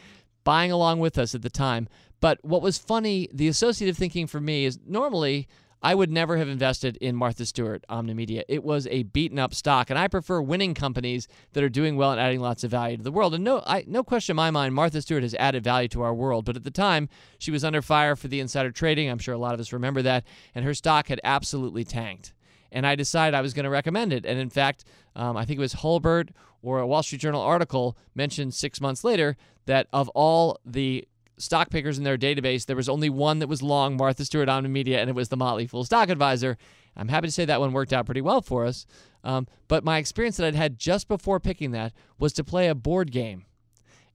buying 0.44 0.72
along 0.72 1.00
with 1.00 1.18
us 1.18 1.34
at 1.34 1.42
the 1.42 1.50
time. 1.50 1.88
But 2.20 2.44
what 2.44 2.62
was 2.62 2.76
funny, 2.76 3.28
the 3.32 3.48
associative 3.48 3.96
thinking 3.96 4.26
for 4.26 4.40
me 4.40 4.64
is 4.64 4.78
normally 4.86 5.48
I 5.82 5.94
would 5.94 6.10
never 6.10 6.36
have 6.36 6.48
invested 6.48 6.98
in 6.98 7.16
Martha 7.16 7.46
Stewart 7.46 7.84
Omnimedia. 7.88 8.42
It 8.48 8.62
was 8.62 8.86
a 8.88 9.04
beaten 9.04 9.38
up 9.38 9.54
stock, 9.54 9.88
and 9.88 9.98
I 9.98 10.08
prefer 10.08 10.42
winning 10.42 10.74
companies 10.74 11.26
that 11.54 11.64
are 11.64 11.70
doing 11.70 11.96
well 11.96 12.12
and 12.12 12.20
adding 12.20 12.40
lots 12.40 12.64
of 12.64 12.70
value 12.70 12.98
to 12.98 13.02
the 13.02 13.10
world. 13.10 13.34
And 13.34 13.42
no, 13.42 13.62
I, 13.66 13.84
no 13.86 14.04
question 14.04 14.34
in 14.34 14.36
my 14.36 14.50
mind, 14.50 14.74
Martha 14.74 15.00
Stewart 15.00 15.22
has 15.22 15.34
added 15.36 15.64
value 15.64 15.88
to 15.88 16.02
our 16.02 16.12
world. 16.12 16.44
But 16.44 16.56
at 16.56 16.64
the 16.64 16.70
time, 16.70 17.08
she 17.38 17.50
was 17.50 17.64
under 17.64 17.80
fire 17.80 18.14
for 18.14 18.28
the 18.28 18.40
insider 18.40 18.70
trading. 18.70 19.08
I'm 19.08 19.18
sure 19.18 19.34
a 19.34 19.38
lot 19.38 19.54
of 19.54 19.60
us 19.60 19.72
remember 19.72 20.02
that, 20.02 20.24
and 20.54 20.66
her 20.66 20.74
stock 20.74 21.08
had 21.08 21.20
absolutely 21.24 21.84
tanked. 21.84 22.34
And 22.70 22.86
I 22.86 22.94
decided 22.94 23.34
I 23.34 23.40
was 23.40 23.54
going 23.54 23.64
to 23.64 23.70
recommend 23.70 24.12
it. 24.12 24.26
And 24.26 24.38
in 24.38 24.50
fact, 24.50 24.84
um, 25.16 25.36
I 25.36 25.44
think 25.44 25.58
it 25.58 25.62
was 25.62 25.72
Hulbert 25.72 26.30
or 26.62 26.78
a 26.78 26.86
Wall 26.86 27.02
Street 27.02 27.22
Journal 27.22 27.40
article 27.40 27.96
mentioned 28.14 28.54
six 28.54 28.80
months 28.80 29.02
later 29.02 29.36
that 29.66 29.86
of 29.92 30.08
all 30.10 30.58
the 30.64 31.06
stock 31.40 31.70
pickers 31.70 31.98
in 31.98 32.04
their 32.04 32.18
database, 32.18 32.66
there 32.66 32.76
was 32.76 32.88
only 32.88 33.10
one 33.10 33.38
that 33.40 33.48
was 33.48 33.62
long, 33.62 33.96
Martha 33.96 34.24
Stewart 34.24 34.48
Omnimedia, 34.48 34.98
and 34.98 35.08
it 35.10 35.16
was 35.16 35.28
the 35.28 35.36
Motley 35.36 35.66
Fool 35.66 35.84
Stock 35.84 36.08
Advisor. 36.08 36.56
I'm 36.96 37.08
happy 37.08 37.28
to 37.28 37.32
say 37.32 37.44
that 37.44 37.60
one 37.60 37.72
worked 37.72 37.92
out 37.92 38.06
pretty 38.06 38.20
well 38.20 38.42
for 38.42 38.66
us. 38.66 38.86
Um, 39.22 39.46
but 39.68 39.84
my 39.84 39.98
experience 39.98 40.36
that 40.36 40.46
I'd 40.46 40.54
had 40.54 40.78
just 40.78 41.08
before 41.08 41.40
picking 41.40 41.72
that 41.72 41.92
was 42.18 42.32
to 42.34 42.44
play 42.44 42.68
a 42.68 42.74
board 42.74 43.10
game. 43.10 43.44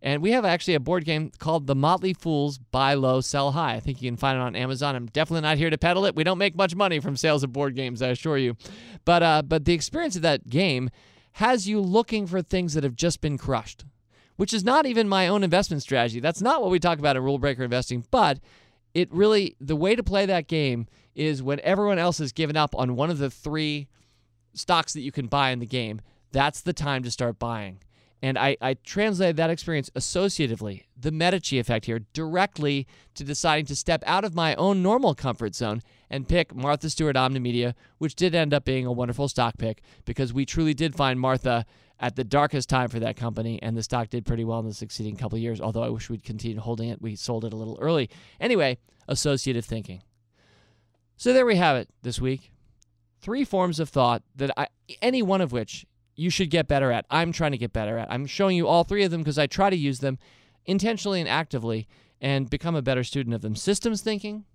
And 0.02 0.22
we 0.22 0.32
have 0.32 0.46
actually 0.46 0.76
a 0.76 0.80
board 0.80 1.04
game 1.06 1.32
called 1.40 1.66
The 1.66 1.74
Motley 1.74 2.14
Fools 2.14 2.60
Buy 2.60 2.94
Low, 2.94 3.22
Sell 3.22 3.54
High. 3.54 3.76
I 3.76 3.80
think 3.80 4.02
you 4.02 4.10
can 4.10 4.18
find 4.18 4.38
it 4.38 4.42
on 4.42 4.56
Amazon. 4.56 4.96
I'm 4.96 5.08
definitely 5.08 5.42
not 5.42 5.58
here 5.58 5.70
to 5.70 5.78
peddle 5.78 6.06
it. 6.06 6.16
We 6.16 6.24
don't 6.24 6.38
make 6.38 6.56
much 6.56 6.76
money 6.76 7.00
from 7.00 7.18
sales 7.18 7.44
of 7.44 7.52
board 7.52 7.76
games, 7.76 8.02
I 8.02 8.10
assure 8.10 8.38
you. 8.38 8.56
But 9.04 9.24
uh, 9.24 9.42
but 9.42 9.66
the 9.66 9.74
experience 9.74 10.16
of 10.16 10.22
that 10.22 10.48
game 10.48 10.90
has 11.34 11.68
you 11.68 11.80
looking 11.80 12.28
for 12.28 12.42
things 12.42 12.76
that 12.76 12.84
have 12.84 12.96
just 12.96 13.20
been 13.20 13.38
crushed 13.38 13.84
which 14.36 14.54
is 14.54 14.64
not 14.64 14.86
even 14.86 15.08
my 15.08 15.28
own 15.28 15.44
investment 15.44 15.82
strategy. 15.82 16.20
That's 16.20 16.42
not 16.42 16.62
what 16.62 16.72
we 16.72 16.80
talk 16.80 17.00
about 17.00 17.16
in 17.16 17.24
rule 17.24 17.40
breaker 17.40 17.64
investing, 17.64 18.06
but 18.12 18.40
it 18.94 19.12
really 19.14 19.56
the 19.60 19.76
way 19.76 19.96
to 19.96 20.04
play 20.04 20.26
that 20.26 20.48
game 20.48 20.88
is 21.16 21.42
when 21.42 21.60
everyone 21.62 22.00
else 22.00 22.18
has 22.18 22.32
given 22.32 22.58
up 22.58 22.76
on 22.76 22.96
one 22.96 23.10
of 23.10 23.18
the 23.18 23.30
three 23.30 23.88
stocks 24.54 24.94
that 24.94 25.02
you 25.02 25.12
can 25.12 25.28
buy 25.28 25.52
in 25.52 25.60
the 25.60 25.66
game, 25.66 26.02
that's 26.32 26.62
the 26.62 26.74
time 26.74 27.04
to 27.04 27.12
start 27.12 27.40
buying. 27.40 27.80
And 28.22 28.40
I, 28.40 28.58
I 28.62 28.74
translated 28.76 29.38
that 29.38 29.50
experience 29.50 29.90
associatively, 29.92 30.86
the 31.00 31.12
Medici 31.12 31.60
effect 31.60 31.86
here, 31.86 32.00
directly 32.14 32.88
to 33.14 33.24
deciding 33.24 33.66
to 33.68 33.76
step 33.76 34.04
out 34.08 34.24
of 34.24 34.34
my 34.34 34.56
own 34.56 34.82
normal 34.82 35.14
comfort 35.14 35.54
zone 35.54 35.82
and 36.10 36.28
pick 36.28 36.56
Martha 36.56 36.90
Stewart 36.90 37.16
Omnimedia, 37.16 37.76
which 37.98 38.16
did 38.16 38.34
end 38.34 38.54
up 38.54 38.66
being 38.66 38.86
a 38.86 38.92
wonderful 38.92 39.28
stock 39.28 39.58
pick 39.58 39.82
because 40.06 40.34
we 40.34 40.46
truly 40.46 40.74
did 40.74 40.96
find 40.96 41.20
Martha 41.20 41.66
at 42.00 42.16
the 42.16 42.24
darkest 42.24 42.70
time 42.70 42.90
for 42.90 43.00
that 43.00 43.16
company, 43.16 43.62
and 43.62 43.78
the 43.78 43.84
stock 43.84 44.10
did 44.10 44.26
pretty 44.26 44.44
well 44.44 44.60
in 44.60 44.66
the 44.66 44.74
succeeding 44.74 45.16
couple 45.16 45.38
years. 45.38 45.62
Although 45.62 45.84
I 45.84 45.90
wish 45.90 46.10
we'd 46.10 46.24
continued 46.24 46.60
holding 46.60 46.90
it, 46.90 47.02
we 47.02 47.16
sold 47.16 47.46
it 47.46 47.54
a 47.54 47.56
little 47.56 47.78
early. 47.82 48.10
Anyway, 48.40 48.78
associative 49.08 49.66
thinking. 49.66 50.02
So 51.18 51.32
there 51.32 51.46
we 51.46 51.56
have 51.56 51.78
it 51.78 51.90
this 52.02 52.20
week. 52.20 52.52
Three 53.22 53.46
forms 53.46 53.80
of 53.80 53.90
thought 53.90 54.24
that 54.36 54.52
I, 54.58 54.68
any 55.02 55.22
one 55.22 55.42
of 55.42 55.52
which 55.52 55.86
you 56.16 56.30
should 56.30 56.50
get 56.50 56.68
better 56.68 56.92
at. 56.92 57.06
I'm 57.10 57.32
trying 57.32 57.52
to 57.52 57.58
get 57.58 57.74
better 57.74 57.98
at. 57.98 58.12
I'm 58.12 58.26
showing 58.26 58.58
you 58.58 58.68
all 58.68 58.84
three 58.84 59.04
of 59.04 59.12
them 59.12 59.22
because 59.22 59.40
I 59.40 59.48
try 59.48 59.70
to 59.70 59.76
use 59.76 60.00
them 60.00 60.18
intentionally 60.66 61.20
and 61.20 61.30
actively 61.30 61.88
and 62.22 62.50
become 62.50 62.76
a 62.76 62.82
better 62.82 63.04
student 63.04 63.34
of 63.34 63.42
them. 63.42 63.56
Systems 63.56 64.02
thinking, 64.02 64.46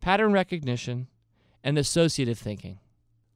pattern 0.00 0.32
recognition, 0.32 1.08
and 1.64 1.78
associative 1.78 2.38
thinking. 2.38 2.78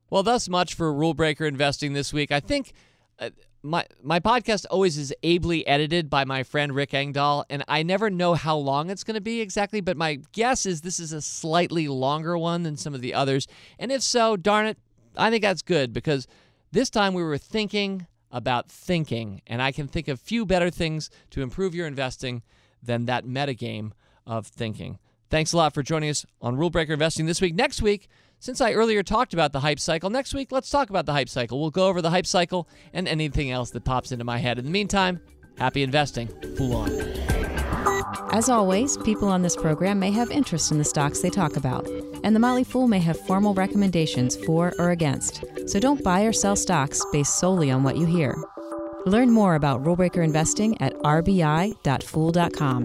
Well, 0.09 0.23
thus 0.23 0.49
much 0.49 0.75
for 0.75 0.93
rule 0.93 1.15
breaker 1.15 1.47
investing 1.47 1.93
this 1.93 2.13
week. 2.13 2.31
I 2.31 2.41
think 2.41 2.73
Uh, 3.21 3.31
my 3.63 3.85
my 4.03 4.19
podcast 4.19 4.65
always 4.71 4.97
is 4.97 5.13
ably 5.23 5.67
edited 5.67 6.09
by 6.09 6.25
my 6.25 6.43
friend 6.43 6.75
Rick 6.75 6.95
Engdahl, 6.95 7.45
and 7.51 7.63
I 7.69 7.83
never 7.83 8.09
know 8.09 8.33
how 8.33 8.57
long 8.57 8.89
it's 8.89 9.05
going 9.05 9.17
to 9.17 9.21
be 9.21 9.43
exactly. 9.43 9.83
But 9.83 9.99
my 9.99 10.21
guess 10.33 10.65
is 10.65 10.81
this 10.81 10.99
is 10.99 11.13
a 11.13 11.21
slightly 11.21 11.87
longer 11.87 12.39
one 12.39 12.63
than 12.63 12.79
some 12.79 12.95
of 12.95 13.03
the 13.03 13.13
others, 13.13 13.47
and 13.79 13.93
if 13.93 14.01
so, 14.03 14.37
darn 14.37 14.67
it, 14.67 14.79
I 15.17 15.29
think 15.31 15.43
that's 15.43 15.61
good 15.61 15.93
because 15.93 16.27
this 16.73 16.89
time 16.89 17.13
we 17.13 17.23
were 17.23 17.37
thinking 17.37 18.07
about 18.33 18.71
thinking, 18.71 19.43
and 19.47 19.61
I 19.61 19.73
can 19.73 19.89
think 19.89 20.09
of 20.09 20.19
few 20.19 20.47
better 20.47 20.71
things 20.71 21.11
to 21.31 21.43
improve 21.43 21.75
your 21.75 21.87
investing 21.87 22.43
than 22.83 23.05
that 23.07 23.27
metagame 23.27 23.93
of 24.27 24.47
thinking. 24.47 24.99
Thanks 25.29 25.53
a 25.53 25.59
lot 25.59 25.75
for 25.75 25.83
joining 25.83 26.11
us 26.11 26.25
on 26.41 26.57
Rule 26.57 26.71
Breaker 26.71 26.95
Investing 26.95 27.27
this 27.27 27.41
week. 27.41 27.55
Next 27.55 27.83
week, 27.83 28.09
since 28.41 28.61
I 28.61 28.73
earlier 28.73 29.03
talked 29.05 29.33
about 29.33 29.53
the 29.53 29.61
hype 29.61 29.79
cycle, 29.79 30.11
next 30.11 30.35
week 30.35 30.51
let's 30.51 30.71
talk 30.71 30.91
about 30.91 31.07
the 31.07 31.13
hype 31.13 31.29
cycle. 31.29 31.61
We'll 31.61 31.71
go 31.71 31.87
over 31.87 32.03
the 32.03 32.11
hype 32.11 32.27
cycle 32.27 32.69
and 32.93 33.07
anything 33.07 33.51
else 33.51 33.71
that 33.71 33.85
pops 33.85 34.11
into 34.11 34.25
my 34.25 34.39
head. 34.39 34.59
In 34.59 34.65
the 34.65 34.71
meantime, 34.71 35.21
happy 35.59 35.83
investing. 35.83 36.29
Fool 36.57 36.75
on. 36.75 36.91
As 38.33 38.49
always, 38.49 38.97
people 38.99 39.29
on 39.29 39.43
this 39.43 39.57
program 39.57 39.99
may 39.99 40.11
have 40.11 40.31
interest 40.31 40.73
in 40.73 40.79
the 40.79 40.85
stocks 40.85 41.21
they 41.21 41.31
talk 41.31 41.57
about, 41.57 41.87
and 42.25 42.35
the 42.35 42.41
Motley 42.41 42.65
Fool 42.65 42.89
may 42.89 42.99
have 42.99 43.19
formal 43.21 43.55
recommendations 43.55 44.37
for 44.45 44.73
or 44.79 44.91
against. 44.91 45.45
So 45.67 45.79
don't 45.79 46.03
buy 46.03 46.23
or 46.23 46.33
sell 46.33 46.57
stocks 46.57 47.05
based 47.13 47.39
solely 47.39 47.71
on 47.71 47.83
what 47.83 47.97
you 47.97 48.07
hear. 48.07 48.37
Learn 49.07 49.31
more 49.31 49.55
about 49.55 49.85
rulebreaker 49.85 50.25
investing 50.25 50.81
at 50.81 50.95
rbi.fool.com. 50.95 52.85